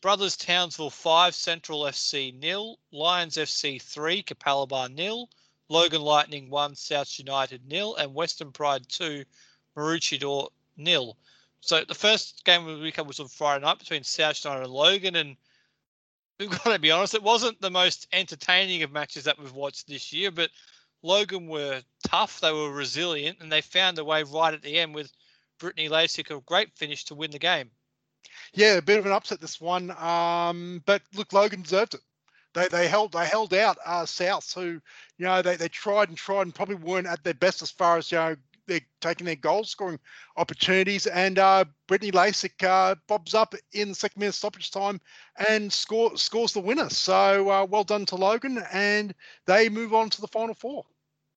[0.00, 5.28] Brothers Townsville 5, Central FC nil, Lions FC 3, Capalaba nil,
[5.68, 9.24] Logan Lightning 1, South United nil, and Western Pride 2,
[9.76, 11.16] Maroochydore nil.
[11.60, 15.16] So the first game we covered was on Friday night between South United and Logan,
[15.16, 15.36] and
[16.38, 19.88] we've got to be honest, it wasn't the most entertaining of matches that we've watched
[19.88, 20.50] this year, but
[21.06, 24.94] Logan were tough, they were resilient, and they found a way right at the end
[24.94, 25.12] with
[25.58, 27.70] Brittany Lasik, a great finish to win the game.
[28.52, 32.00] Yeah, a bit of an upset this one, um, but look, Logan deserved it
[32.56, 34.80] they they held they held out uh, South, who
[35.18, 37.98] you know they, they tried and tried and probably weren't at their best as far
[37.98, 38.34] as you know
[38.66, 40.00] they're taking their goal scoring
[40.36, 41.06] opportunities.
[41.06, 45.00] And uh, Brittany Lasik uh, bobs up in the second minute stoppage time
[45.48, 46.90] and score scores the winner.
[46.90, 49.14] So uh, well done to Logan, and
[49.46, 50.84] they move on to the final four.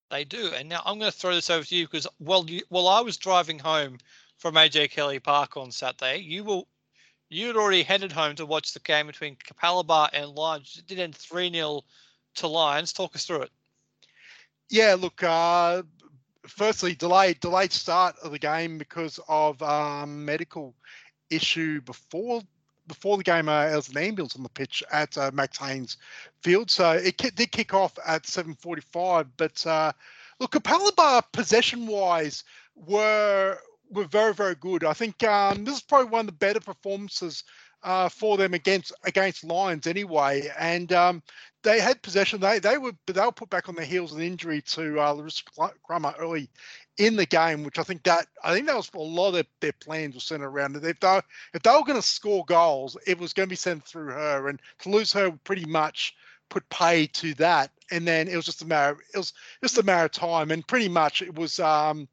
[0.10, 2.63] They do, and now I'm going to throw this over to you because well, you,
[2.69, 4.00] while I was driving home
[4.38, 8.80] from AJ Kelly Park on Saturday, you will—you had already headed home to watch the
[8.80, 10.78] game between Capalaba and Lions.
[10.80, 11.84] It did end 3 0
[12.36, 12.91] to Lions.
[12.91, 13.52] Talk us through it.
[14.69, 15.84] Yeah, look, uh,
[16.48, 20.74] firstly, delayed delayed start of the game because of um, medical
[21.30, 22.41] issue before
[22.89, 23.47] before the game.
[23.47, 25.95] Uh, there was an ambulance on the pitch at uh, Max Haynes
[26.43, 29.28] Field, so it did kick off at 7:45.
[29.38, 29.93] But uh,
[30.41, 32.43] look, Capalaba possession wise
[32.75, 33.58] were
[33.89, 34.84] were very, very good.
[34.84, 37.43] I think um, this is probably one of the better performances
[37.83, 40.49] uh, for them against against Lions anyway.
[40.57, 41.23] And um,
[41.63, 42.39] they had possession.
[42.39, 46.49] They they were they were put back on their heels an injury to uh, early
[46.97, 49.45] in the game, which I think that I think that was a lot of their,
[49.61, 50.75] their plans were centered around.
[50.75, 51.21] If they
[51.53, 54.49] if they were going to score goals, it was going to be sent through her,
[54.49, 56.15] and to lose her pretty much
[56.49, 57.71] put pay to that.
[57.91, 60.67] And then it was just a matter it was just a matter of time, and
[60.67, 61.59] pretty much it was.
[61.59, 62.07] Um,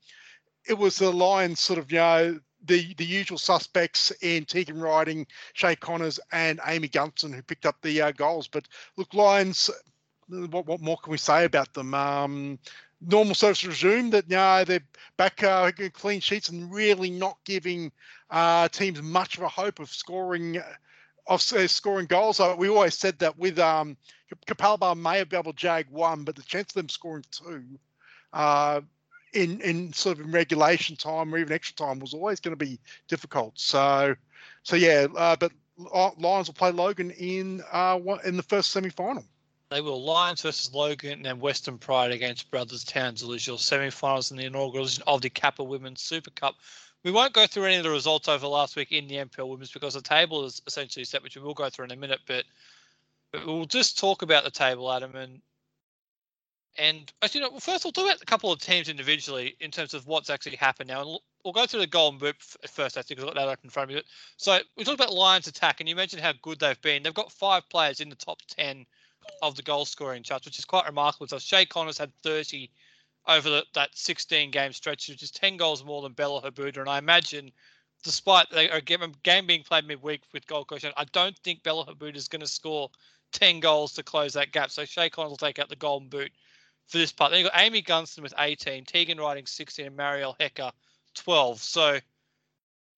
[0.68, 5.26] it was the Lions sort of, you know, the the usual suspects in Tegan Riding,
[5.52, 8.48] Shay Connors, and Amy Gunston who picked up the uh, goals.
[8.48, 9.70] But look, Lions,
[10.28, 11.94] what, what more can we say about them?
[11.94, 12.58] Um,
[13.00, 14.80] normal service resumed that you know, they're
[15.16, 17.92] back uh, clean sheets and really not giving
[18.30, 20.60] uh, teams much of a hope of scoring
[21.28, 22.38] of uh, scoring goals.
[22.38, 23.96] Uh, we always said that with um,
[24.46, 27.64] Capalaba may have been able to jag one, but the chance of them scoring two
[28.32, 28.80] uh,
[29.36, 32.64] in in sort of in regulation time or even extra time was always going to
[32.64, 33.58] be difficult.
[33.58, 34.14] So,
[34.62, 39.24] so yeah, uh, but Lions will play Logan in uh, in the first semi final.
[39.70, 44.30] They will Lions versus Logan and then Western Pride against Brothers Townsville as your semi-finals
[44.30, 46.54] in the inaugural of the Kappa Women's Super Cup.
[47.02, 49.72] We won't go through any of the results over last week in the NPL Women's
[49.72, 52.20] because the table is essentially set, which we will go through in a minute.
[52.28, 52.44] But
[53.44, 55.42] We'll just talk about the table, Adam, and
[56.78, 59.56] and uh, actually, you know, well, first we'll talk about a couple of teams individually
[59.60, 62.36] in terms of what's actually happened now, and we'll go through the Golden Boot
[62.68, 64.02] first, actually, because I've got that open in front of me.
[64.36, 67.02] So we talked about Lions attack, and you mentioned how good they've been.
[67.02, 68.86] They've got five players in the top ten
[69.42, 71.26] of the goal scoring charts, which is quite remarkable.
[71.26, 72.70] So Shay Connors had 30
[73.26, 76.78] over the, that 16 game stretch, which is 10 goals more than Bella Habuda.
[76.78, 77.50] And I imagine,
[78.02, 81.86] despite a uh, game, game being played midweek with Gold Coast, I don't think Bella
[81.86, 82.90] Habuda is going to score
[83.32, 84.70] 10 goals to close that gap.
[84.70, 86.30] So Shay Connors will take out the Golden Boot
[86.86, 87.30] for this part.
[87.30, 90.70] Then you've got Amy Gunston with 18, Tegan Riding 16, and Marielle Hecker
[91.14, 91.60] 12.
[91.60, 91.98] So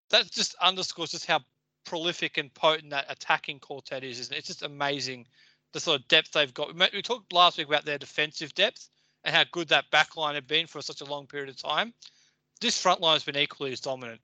[0.09, 1.39] that just underscores just how
[1.85, 4.39] prolific and potent that attacking quartet is, isn't it?
[4.39, 5.25] It's just amazing
[5.71, 6.73] the sort of depth they've got.
[6.93, 8.89] We talked last week about their defensive depth
[9.23, 11.93] and how good that back line had been for such a long period of time.
[12.61, 14.21] This front line has been equally as dominant.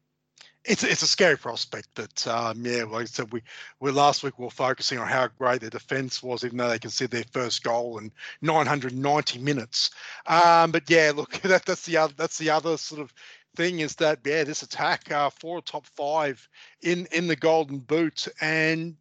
[0.63, 3.43] It's it's a scary prospect, that um, yeah, like I said, we
[3.79, 6.79] we last week we were focusing on how great their defence was, even though they
[6.79, 9.91] conceded their first goal in 990 minutes.
[10.25, 13.13] Um, but yeah, look, that that's the other that's the other sort of
[13.55, 16.47] thing is that yeah, this attack uh, for top five
[16.81, 18.95] in in the Golden Boot, and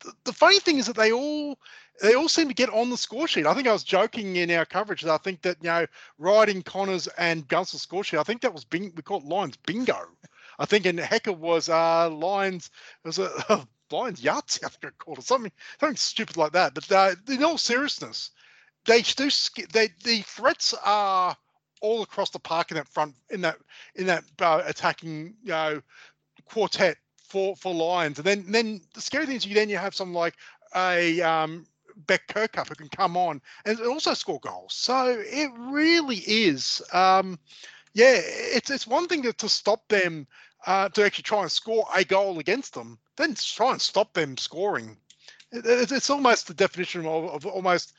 [0.00, 1.58] the, the funny thing is that they all
[2.02, 3.46] they all seem to get on the score sheet.
[3.46, 5.86] I think I was joking in our coverage that I think that you know
[6.18, 8.18] riding Connors and Guns's score sheet.
[8.18, 10.08] I think that was bing, we call it Lions bingo.
[10.58, 12.70] I think and Hecker was uh Lions
[13.04, 14.64] It was a uh, Lions Yahtzee.
[14.64, 16.74] I think I called it something something stupid like that.
[16.74, 18.30] But uh, in all seriousness,
[18.84, 19.30] they do
[19.72, 21.36] they the threats are
[21.82, 23.56] all across the park in that front in that
[23.94, 25.82] in that uh, attacking you know
[26.46, 26.96] quartet
[27.28, 28.18] for for Lions.
[28.18, 30.34] And then then the scary thing is you then you have something like
[30.74, 31.66] a um,
[32.06, 34.74] Beck Kirkup who can come on and also score goals.
[34.74, 36.82] So it really is.
[36.92, 37.38] Um,
[37.94, 40.26] yeah, it's it's one thing to, to stop them
[40.66, 44.36] uh, to actually try and score a goal against them, then try and stop them
[44.36, 44.96] scoring.
[45.52, 47.94] It, it, it's almost the definition of, of almost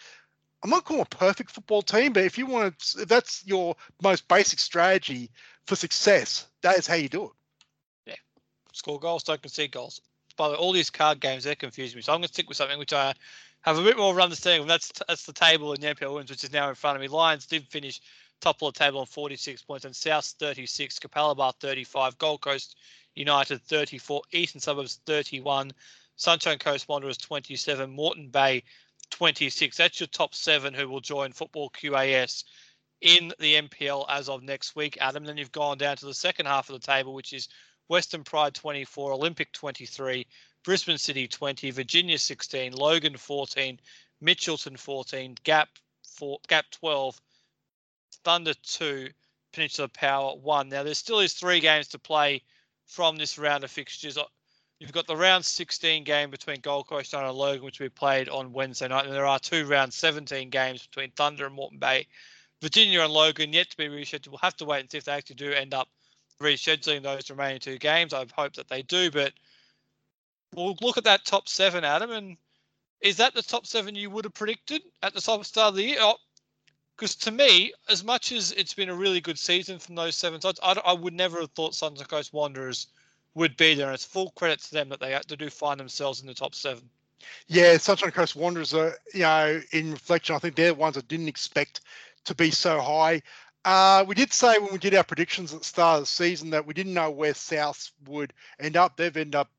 [0.64, 3.76] I'm not calling a perfect football team, but if you want to, if that's your
[4.02, 5.30] most basic strategy
[5.66, 7.32] for success, that is how you do it.
[8.08, 8.16] Yeah,
[8.74, 10.02] score goals, don't concede goals.
[10.36, 12.02] By the way, all these card games, they're confusing me.
[12.02, 13.14] So I'm going to stick with something which I
[13.62, 14.68] have a bit more of an understanding of.
[14.68, 17.08] That's that's the table in the NPL Women's, which is now in front of me.
[17.08, 18.02] Lions did finish
[18.42, 22.76] top of the table on 46 points, and South 36, Capalaba 35, Gold Coast
[23.16, 25.72] United 34, Eastern Suburbs 31,
[26.16, 28.64] Sunshine Coast Wanderers 27, Moreton Bay
[29.12, 29.78] 26.
[29.78, 32.44] That's your top seven who will join Football QAS
[33.02, 35.24] in the NPL as of next week, Adam.
[35.24, 37.48] Then you've gone down to the second half of the table, which is
[37.88, 40.26] Western Pride 24, Olympic 23,
[40.64, 43.80] Brisbane City 20, Virginia 16, Logan 14,
[44.22, 45.70] Mitchelton 14, Gap
[46.18, 47.22] 4, Gap 12,
[48.24, 49.10] Thunder 2,
[49.54, 50.70] Peninsula Power 1.
[50.70, 52.42] Now, there still is three games to play
[52.86, 54.18] from this round of fixtures.
[54.18, 54.24] Uh,
[54.80, 58.54] you've got the round 16 game between Gold Coast and Logan, which we played on
[58.54, 62.08] Wednesday night, and there are two round 17 games between Thunder and Moreton Bay.
[62.62, 64.30] Virginia and Logan yet to be rescheduled.
[64.30, 65.90] We'll have to wait and see if they actually do end up
[66.42, 68.14] rescheduling those remaining two games.
[68.14, 69.34] I hope that they do, but
[70.56, 72.38] we'll look at that top seven, Adam, and
[73.02, 75.98] is that the top seven you would have predicted at the start of the year?
[76.00, 76.16] Oh,
[76.98, 80.42] Because to me, as much as it's been a really good season from those seven
[80.42, 82.88] sides, I, I would never have thought Sunshine Coast Wanderers
[83.36, 83.86] would be there.
[83.86, 86.90] And it's full credit to them that they, do find themselves in the top seven.
[87.48, 91.02] Yeah, Sunshine Coast Wanderers are, you know, in reflection, I think they're the ones I
[91.02, 91.82] didn't expect
[92.26, 93.22] to be so high.
[93.64, 96.50] Uh, we did say when we did our predictions at the start of the season
[96.52, 98.98] that we didn't know where South would end up.
[98.98, 99.52] They've ended up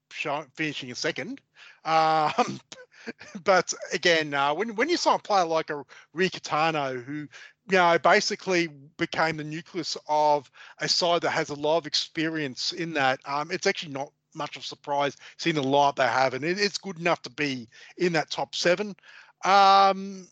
[0.55, 1.41] finishing a second.
[1.85, 2.61] Um,
[3.45, 5.85] but again, uh, when when you saw a player like a
[6.17, 7.29] Ricatano, who
[7.71, 12.73] you know, basically became the nucleus of a side that has a lot of experience
[12.73, 13.21] in that.
[13.27, 16.59] Um, it's actually not much of a surprise seeing the light they have, and it,
[16.59, 17.69] it's good enough to be
[17.99, 18.95] in that top seven.
[19.45, 20.29] Um,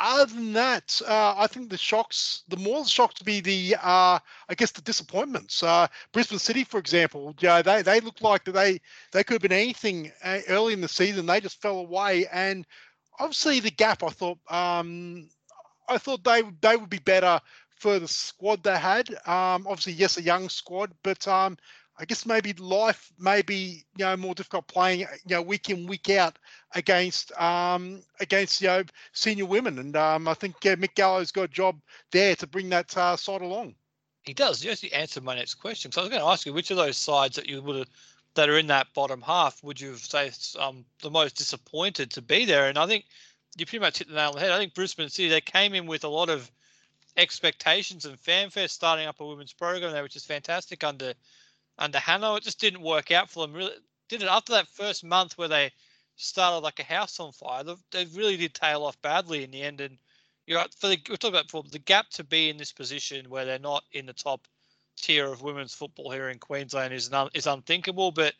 [0.00, 4.18] other than that, uh, I think the shocks, the more the shocks be the, uh,
[4.48, 5.62] I guess the disappointments.
[5.62, 8.80] Uh, Brisbane City, for example, know, they they looked like they
[9.12, 11.26] they could have been anything uh, early in the season.
[11.26, 12.66] They just fell away, and
[13.18, 14.02] obviously the gap.
[14.02, 15.28] I thought um,
[15.88, 17.40] I thought they they would be better
[17.76, 19.10] for the squad they had.
[19.26, 21.56] Um, obviously, yes, a young squad, but um,
[21.98, 25.86] I guess maybe life may be you know more difficult playing you know week in
[25.86, 26.38] week out
[26.74, 28.82] against um, against you know
[29.12, 32.68] senior women, and um, I think yeah, Mick Gallo's got a job there to bring
[32.70, 33.74] that uh, side along.
[34.22, 34.64] He does.
[34.64, 35.92] You actually answered my next question.
[35.92, 37.88] So I was going to ask you which of those sides that you would
[38.34, 42.44] that are in that bottom half would you say um, the most disappointed to be
[42.44, 42.68] there?
[42.68, 43.04] And I think
[43.56, 44.50] you pretty much hit the nail on the head.
[44.50, 46.50] I think Brisbane City they came in with a lot of
[47.16, 51.12] expectations and fanfare starting up a women's program there, which is fantastic under
[51.78, 52.36] under Hanno.
[52.36, 53.54] It just didn't work out for them.
[53.54, 53.74] Really
[54.08, 55.70] did it after that first month where they
[56.16, 57.64] started like a house on fire.
[57.90, 59.80] They, really did tail off badly in the end.
[59.80, 59.98] And
[60.46, 63.30] you're right, for the we're talking about before, the gap to be in this position
[63.30, 64.46] where they're not in the top
[64.96, 68.12] tier of women's football here in Queensland is un, is unthinkable.
[68.12, 68.34] But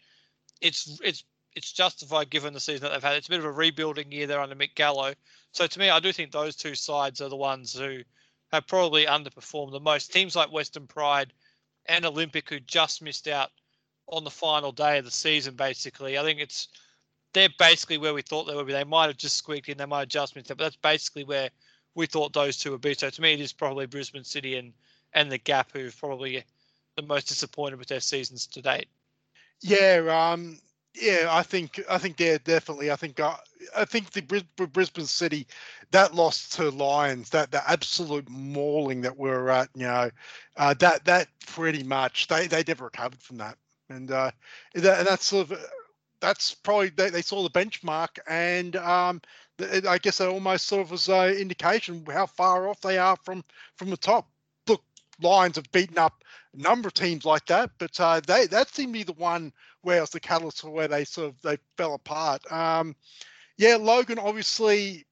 [0.60, 3.16] it's it's it's justified given the season that they've had.
[3.16, 5.14] It's a bit of a rebuilding year there under Mick Gallo.
[5.52, 8.00] So to me, I do think those two sides are the ones who
[8.52, 10.12] have probably underperformed the most.
[10.12, 11.32] Teams like Western Pride
[11.87, 13.50] and Olympic who just missed out
[14.06, 15.54] on the final day of the season.
[15.54, 16.68] Basically, I think it's
[17.34, 18.72] they're basically where we thought they would be.
[18.72, 21.24] They might have just squeaked in, they might have just missed it, but that's basically
[21.24, 21.50] where
[21.94, 22.94] we thought those two would be.
[22.94, 24.72] So to me, it is probably Brisbane City and
[25.12, 26.42] and the Gap who've probably
[26.96, 28.88] the most disappointed with their seasons to date.
[29.60, 30.58] Yeah, um,
[30.94, 32.90] yeah, I think I think they're definitely.
[32.90, 33.36] I think uh,
[33.76, 34.22] I think the
[34.72, 35.46] Brisbane City
[35.90, 40.10] that loss to Lions, that the absolute mauling that we're at, you know,
[40.56, 43.56] uh, that that pretty much they they never recovered from that,
[43.88, 44.30] and uh,
[44.74, 45.58] that, and that's sort of
[46.24, 49.20] that's probably they, they saw the benchmark, and um,
[49.60, 53.44] I guess that almost sort of was an indication how far off they are from
[53.76, 54.26] from the top.
[54.66, 54.82] Look,
[55.20, 56.24] Lions have beaten up
[56.56, 59.52] a number of teams like that, but uh, they that seemed to be the one
[59.82, 62.50] where it was the catalyst for where they sort of they fell apart.
[62.50, 62.96] Um,
[63.58, 65.04] yeah, Logan obviously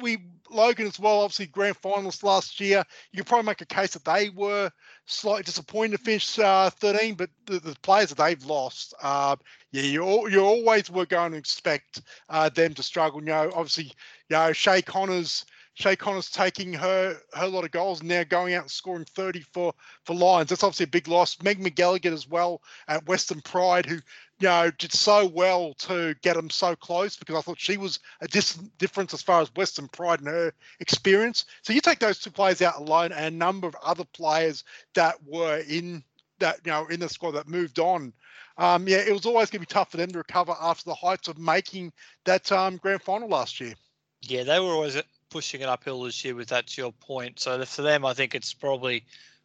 [0.00, 0.18] we
[0.50, 2.84] Logan as well, obviously grand finalists last year.
[3.12, 4.70] You could probably make a case that they were
[5.06, 9.36] slightly disappointed to finish uh, 13, but the, the, players that they've lost, uh,
[9.72, 13.20] yeah, you you always were going to expect uh, them to struggle.
[13.20, 13.92] You know, obviously,
[14.28, 18.54] you know, Shay Connors Shay Connors taking her her lot of goals and now going
[18.54, 20.48] out and scoring 30 for for Lions.
[20.48, 21.42] That's obviously a big loss.
[21.42, 23.98] Meg McGilligan as well at Western Pride, who
[24.44, 27.98] you know did so well to get them so close because I thought she was
[28.20, 31.46] a dis- difference as far as Western Pride and her experience.
[31.62, 35.16] So you take those two players out alone and a number of other players that
[35.26, 36.04] were in
[36.40, 38.12] that you know in the squad that moved on.
[38.58, 40.94] Um, yeah, it was always going to be tough for them to recover after the
[40.94, 41.90] heights of making
[42.26, 43.72] that um, grand final last year.
[44.20, 47.40] Yeah, they were always pushing it uphill this year with that to your point.
[47.40, 49.04] So for them, I think it's probably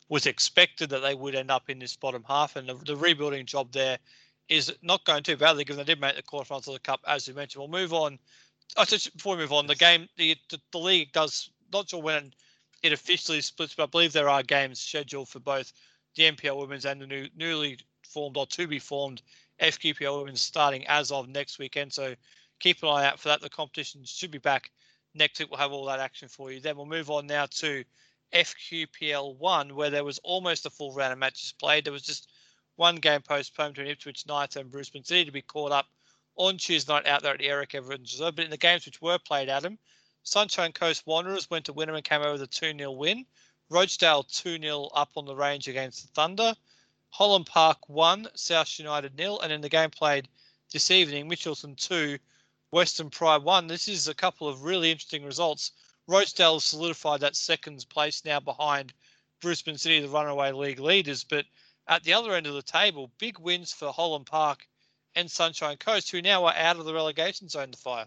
[0.10, 3.46] was expected that they would end up in this bottom half, and the, the rebuilding
[3.46, 3.98] job there
[4.50, 7.28] is not going too badly because they did make the quarterfinals of the cup, as
[7.28, 7.62] you mentioned.
[7.62, 8.20] We'll move on.
[8.78, 12.34] Oh, before we move on, the game, the, the, the league does not sure when
[12.84, 15.72] it officially splits, but I believe there are games scheduled for both
[16.16, 19.22] the NPL women's and the new newly formed or to be formed
[19.62, 21.94] FQPL women's starting as of next weekend.
[21.94, 22.16] So
[22.60, 23.42] keep an eye out for that.
[23.42, 24.72] The competition should be back
[25.16, 26.60] next week we'll have all that action for you.
[26.60, 27.84] Then we'll move on now to
[28.34, 31.86] FQPL one, where there was almost a full round of matches played.
[31.86, 32.30] There was just
[32.80, 35.88] one game postponed between Ipswich Knights and Brisbane City to be caught up
[36.38, 38.38] on Tuesday night out there at the Eric Evans Reserve.
[38.38, 39.78] But in the games which were played, Adam,
[40.24, 43.26] Sunshine Coast Wanderers went to Wynnum and came over with a 2 0 win.
[43.70, 46.56] Rochedale 2 0 up on the range against the Thunder.
[47.10, 50.30] Holland Park 1, South United nil, And in the game played
[50.72, 52.18] this evening, Mitchelton 2,
[52.72, 53.68] Western Pride 1.
[53.68, 55.74] This is a couple of really interesting results.
[56.08, 58.94] Rochedale solidified that second place now behind
[59.42, 61.26] Brisbane City, the runaway league leaders.
[61.26, 61.46] But
[61.90, 64.66] at the other end of the table, big wins for Holland Park
[65.16, 67.72] and Sunshine Coast, who now are out of the relegation zone.
[67.72, 68.06] to fire.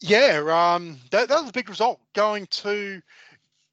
[0.00, 2.00] Yeah, um, that, that was a big result.
[2.14, 3.02] Going to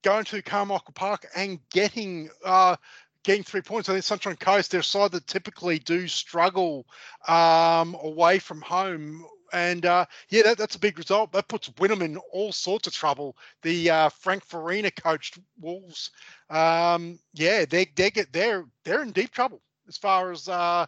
[0.03, 2.75] going to Carmichael Park and getting uh,
[3.23, 3.89] getting three points.
[3.89, 6.85] I think Sunshine Coast, they're a side that typically do struggle
[7.27, 11.31] um, away from home and uh, yeah, that, that's a big result.
[11.31, 13.37] That puts Wynnum in all sorts of trouble.
[13.63, 16.11] The uh, Frank Farina coached Wolves,
[16.49, 20.85] um, yeah, they they get they're they're in deep trouble as far as uh,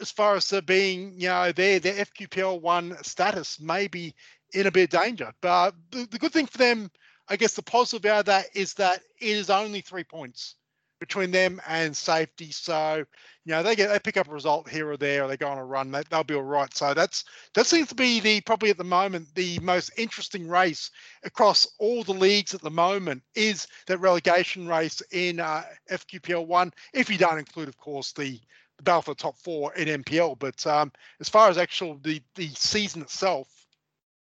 [0.00, 4.14] as far as being you know their their FQPL one status may be
[4.52, 5.32] in a bit of danger.
[5.40, 6.90] But the, the good thing for them,
[7.28, 10.54] I guess, the positive out of that is that it is only three points
[11.00, 12.50] between them and safety.
[12.50, 13.04] So,
[13.44, 15.48] you know, they get they pick up a result here or there, or they go
[15.48, 16.74] on a run, they, will be all right.
[16.76, 20.90] So that's that seems to be the probably at the moment the most interesting race
[21.24, 26.72] across all the leagues at the moment is that relegation race in uh, FQPL one.
[26.92, 28.40] If you don't include, of course, the
[28.78, 30.38] the battle for the top four in NPL.
[30.38, 33.48] But um, as far as actual the the season itself,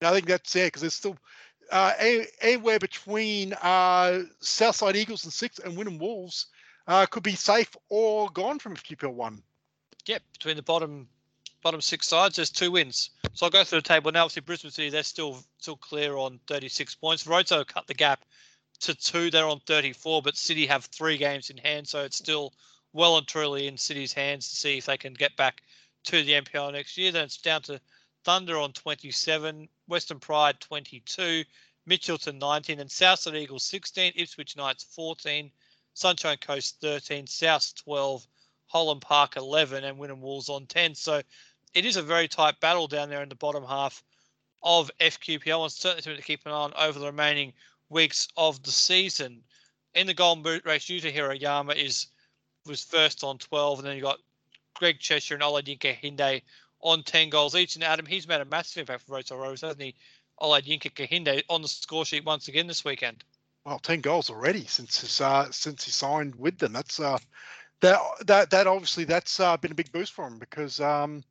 [0.03, 1.16] I think that's it because there's still
[1.70, 1.93] uh,
[2.41, 6.47] anywhere between uh, Southside Eagles and six and Wynnum Wolves
[6.87, 9.43] uh, could be safe or gone from FQPL one.
[10.07, 11.09] Yep, between the bottom
[11.62, 13.11] bottom six sides, there's two wins.
[13.35, 14.24] So I'll go through the table now.
[14.24, 17.26] Obviously, Brisbane City they're still still clear on 36 points.
[17.26, 18.24] Roto cut the gap
[18.80, 19.30] to two.
[19.30, 22.53] They're on 34, but City have three games in hand, so it's still
[22.93, 25.62] well and truly in City's hands to see if they can get back
[26.05, 27.12] to the NPL next year.
[27.12, 27.80] Then it's down to
[28.24, 31.45] Thunder on 27, Western Pride 22,
[31.89, 35.51] Mitchelton 19, and Southside Eagles 16, Ipswich Knights 14,
[35.95, 38.26] Sunshine Coast 13, South 12,
[38.66, 40.95] Holland Park 11, and Wynnum Wolves on 10.
[40.95, 41.22] So
[41.74, 44.03] it is a very tight battle down there in the bottom half
[44.62, 47.53] of FQPL, and certainly something to keep an eye on over the remaining
[47.88, 49.43] weeks of the season.
[49.95, 52.07] In the Golden Boot race, Yuta Hirayama is
[52.66, 54.20] was first on 12, and then you got
[54.74, 56.43] Greg Cheshire and Oladinka Hinde
[56.80, 57.74] on 10 goals each.
[57.74, 59.95] And Adam, he's made a massive impact for Roto Rovers, hasn't he?
[60.40, 63.22] Oladinka Kehinde on the score sheet once again this weekend.
[63.65, 66.73] Well, 10 goals already since his, uh, since he signed with them.
[66.73, 67.19] That's uh,
[67.81, 71.25] that that that obviously that's uh, been a big boost for him because um,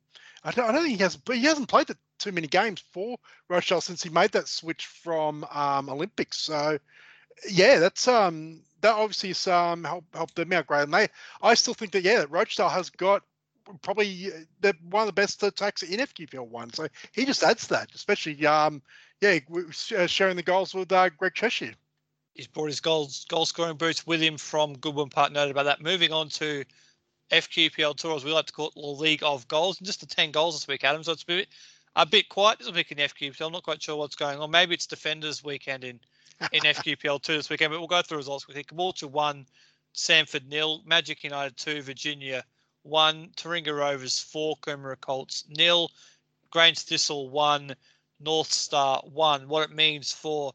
[0.44, 3.18] I don't, I don't think he has but he hasn't played too many games for
[3.48, 6.38] Rochelle since he made that switch from um, Olympics.
[6.38, 6.78] So
[7.50, 10.84] yeah, that's um that obviously has um helped helped them out great.
[10.84, 11.08] And they
[11.42, 13.22] I still think that yeah, that Rochedale has got
[13.82, 16.72] probably uh, the one of the best attacks in FQPL one.
[16.72, 18.82] So he just adds that, especially um
[19.20, 19.38] yeah
[19.98, 21.74] uh, sharing the goals with uh, Greg Cheshire.
[22.34, 25.32] He's brought his goals goal scoring boots with him from Goodwin Park.
[25.32, 25.82] Noted about that.
[25.82, 26.64] Moving on to
[27.30, 30.06] FQPL 2, as we like to call it, the League of Goals, and just the
[30.06, 31.02] 10 goals this week, Adam.
[31.02, 31.48] So it's a bit,
[31.96, 33.46] a bit quiet this week in FQPL.
[33.46, 34.50] I'm not quite sure what's going on.
[34.50, 36.00] Maybe it's Defenders weekend in,
[36.52, 38.64] in FQPL 2 this weekend, but we'll go through results quickly.
[38.64, 39.46] Caboolture 1,
[39.94, 42.44] Samford nil, Magic United 2, Virginia
[42.82, 45.90] 1, Taringa Rovers 4, Coomera Colts nil,
[46.50, 47.74] Grange Thistle 1,
[48.20, 49.48] North Star 1.
[49.48, 50.52] What it means for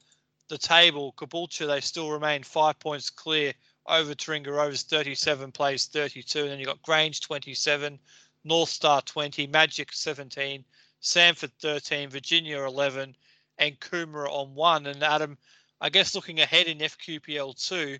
[0.50, 3.54] the table, Caboolture, they still remain five points clear
[3.88, 6.41] over Taringa Rovers 37 plays 32.
[6.41, 8.00] And then you've got Grange 27,
[8.43, 10.64] North Star 20, Magic 17,
[11.02, 13.16] Samford 13, Virginia 11,
[13.58, 14.86] and Coomera on one.
[14.88, 15.38] And Adam,
[15.82, 17.98] I guess looking ahead in FQPL 2,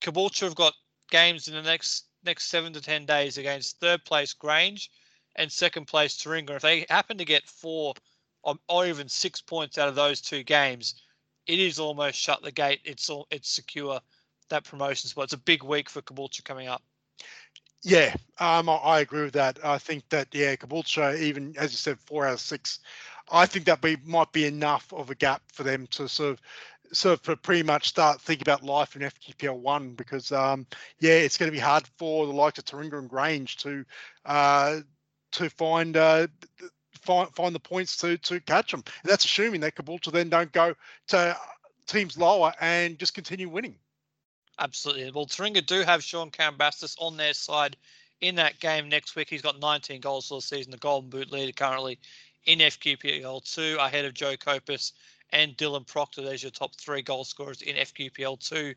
[0.00, 0.74] Caboolture have got
[1.10, 4.90] games in the next next seven to ten days against third place Grange
[5.36, 6.50] and second place Taringa.
[6.50, 7.94] If they happen to get four
[8.68, 11.02] or even six points out of those two games,
[11.46, 12.80] it is almost shut the gate.
[12.84, 14.00] It's all it's secure
[14.48, 15.24] that promotion spot.
[15.24, 16.82] It's a big week for Caboolture coming up.
[17.84, 19.58] Yeah, um, I, agree with that.
[19.64, 22.78] I think that yeah, Caboolture, even as you said, four out of six,
[23.30, 26.40] I think that be might be enough of a gap for them to sort of
[26.92, 30.66] sort of pretty much start thinking about life in FQPL one because um,
[31.00, 33.84] yeah, it's going to be hard for the likes of Taringa and Grange to
[34.26, 34.80] uh,
[35.32, 36.28] to find uh,
[37.02, 38.82] find find the points to to catch them.
[39.02, 40.74] And that's assuming that Caboolture then don't go
[41.08, 41.36] to
[41.86, 43.76] teams lower and just continue winning.
[44.58, 45.10] Absolutely.
[45.10, 47.76] Well, Taringa do have Sean Cambastis on their side
[48.20, 49.28] in that game next week.
[49.28, 51.98] He's got 19 goals for the season, the Golden Boot leader currently
[52.44, 54.92] in FQPL 2, ahead of Joe Copus
[55.30, 56.22] and Dylan Proctor.
[56.22, 58.74] There's your top three goal scorers in FQPL 2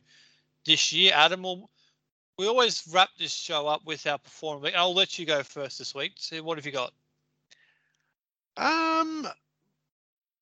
[0.65, 1.11] this year.
[1.13, 1.69] Adam, will
[2.37, 4.75] we always wrap this show up with our performance.
[4.77, 6.13] I'll let you go first this week.
[6.17, 6.93] So what have you got?
[8.57, 9.27] Um,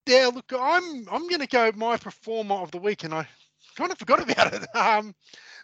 [0.06, 3.28] yeah, look, I'm I'm going to go my performer of the week, and I
[3.76, 4.66] kind of forgot about it.
[4.76, 5.16] Um,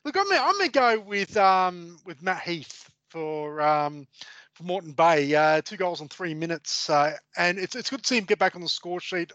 [0.05, 4.07] look, I'm I'm going to go with um, with Matt Heath for um,
[4.53, 5.35] for Moreton Bay.
[5.35, 8.39] Uh, two goals in three minutes, uh, and it's it's good to see him get
[8.39, 9.31] back on the score sheet.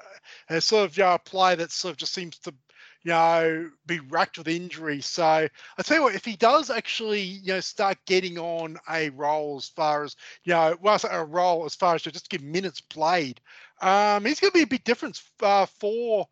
[0.49, 2.55] Uh, sort of yeah, a player that sort of just seems to
[3.05, 5.01] you know, be racked with injury.
[5.03, 9.11] So I tell you what, if he does actually, you know, start getting on a
[9.11, 12.43] role as far as, you know, well, a role as far as to just give
[12.43, 13.41] minutes played,
[13.83, 16.27] um, he's going to be a big difference uh, for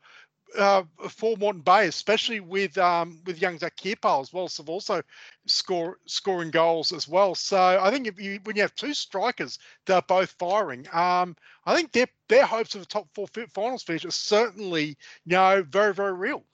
[0.59, 4.49] uh, for Moreton Bay, especially with um, with young Zach Kierpal as well.
[4.49, 5.03] So also
[5.47, 7.35] score scoring goals as well.
[7.35, 11.37] So I think if you when you have two strikers that are both firing, um,
[11.65, 14.89] I think their their hopes of a top four finals finish are certainly
[15.25, 16.45] you know very very real.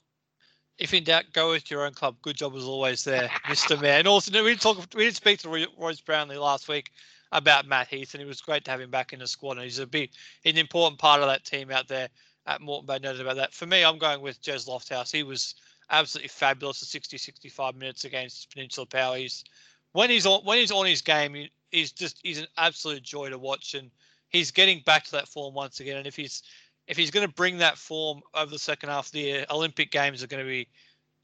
[0.79, 2.15] If in doubt, go with your own club.
[2.21, 4.07] Good job as always there, Mister Man.
[4.07, 4.77] Also, we did talk.
[4.95, 6.91] We did speak to Royce Brownlee last week
[7.31, 9.57] about Matt Heath, and it was great to have him back in the squad.
[9.57, 10.11] And he's a big,
[10.45, 12.09] an important part of that team out there
[12.47, 13.53] at Moreton Bay noted about that.
[13.53, 15.11] For me, I'm going with Jez Lofthouse.
[15.11, 15.55] He was
[15.91, 19.17] absolutely fabulous for 60, 65 minutes against Peninsula Power.
[19.17, 19.43] He's
[19.91, 23.29] when he's on when he's on his game, he, he's just he's an absolute joy
[23.29, 23.91] to watch, and
[24.29, 25.97] he's getting back to that form once again.
[25.97, 26.43] And if he's
[26.89, 29.91] if he's going to bring that form over the second half of the year, Olympic
[29.91, 30.67] games are going to be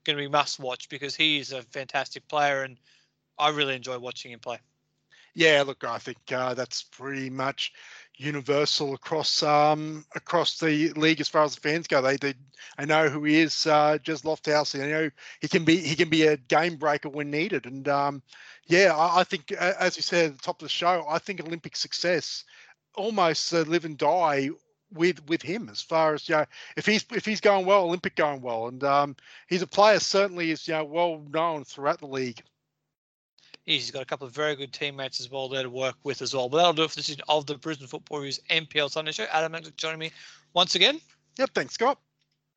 [0.06, 2.78] going to be must watch because he is a fantastic player, and
[3.40, 4.60] I really enjoy watching him play.
[5.34, 7.74] Yeah, look, I think uh, that's pretty much
[8.16, 12.02] universal across um, across the league as far as the fans go.
[12.02, 12.36] They, they
[12.78, 14.80] I know who he is, uh, Jez Lofthouse.
[14.82, 15.10] I know
[15.42, 17.66] he can be he can be a game breaker when needed.
[17.66, 18.22] And um,
[18.68, 21.42] yeah, I, I, think as you said at the top of the show, I think
[21.42, 22.46] Olympic success
[22.94, 24.52] almost uh, live and die
[24.94, 26.46] with with him as far as you know
[26.78, 29.16] if he's if he's going well, Olympic going well, and um,
[29.48, 32.42] he's a player certainly is you know well known throughout the league.
[33.66, 36.36] He's got a couple of very good teammates as well there to work with as
[36.36, 36.50] well.
[36.50, 39.26] But that'll do it for this edition of the Brisbane Football Reviews NPL Sunday Show.
[39.32, 40.12] Adam thanks for joining me
[40.54, 41.02] once again.
[41.40, 42.00] Yep, thanks, Scott.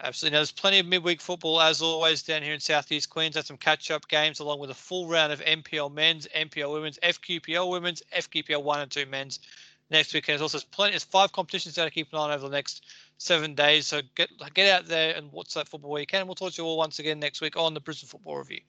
[0.00, 0.34] Absolutely.
[0.34, 3.46] Now, there's plenty of midweek football as always down here in Southeast Queensland.
[3.46, 8.02] Some catch-up games along with a full round of NPL men's, NPL women's, FQPL women's,
[8.14, 9.40] FQPL one and two men's,
[9.90, 10.34] next weekend.
[10.34, 10.92] There's also plenty.
[10.92, 12.84] There's five competitions to keep an eye on over the next
[13.18, 13.86] seven days.
[13.86, 16.26] So get get out there and watch that football weekend.
[16.26, 18.60] We'll talk to you all once again next week on the Brisbane Football Review.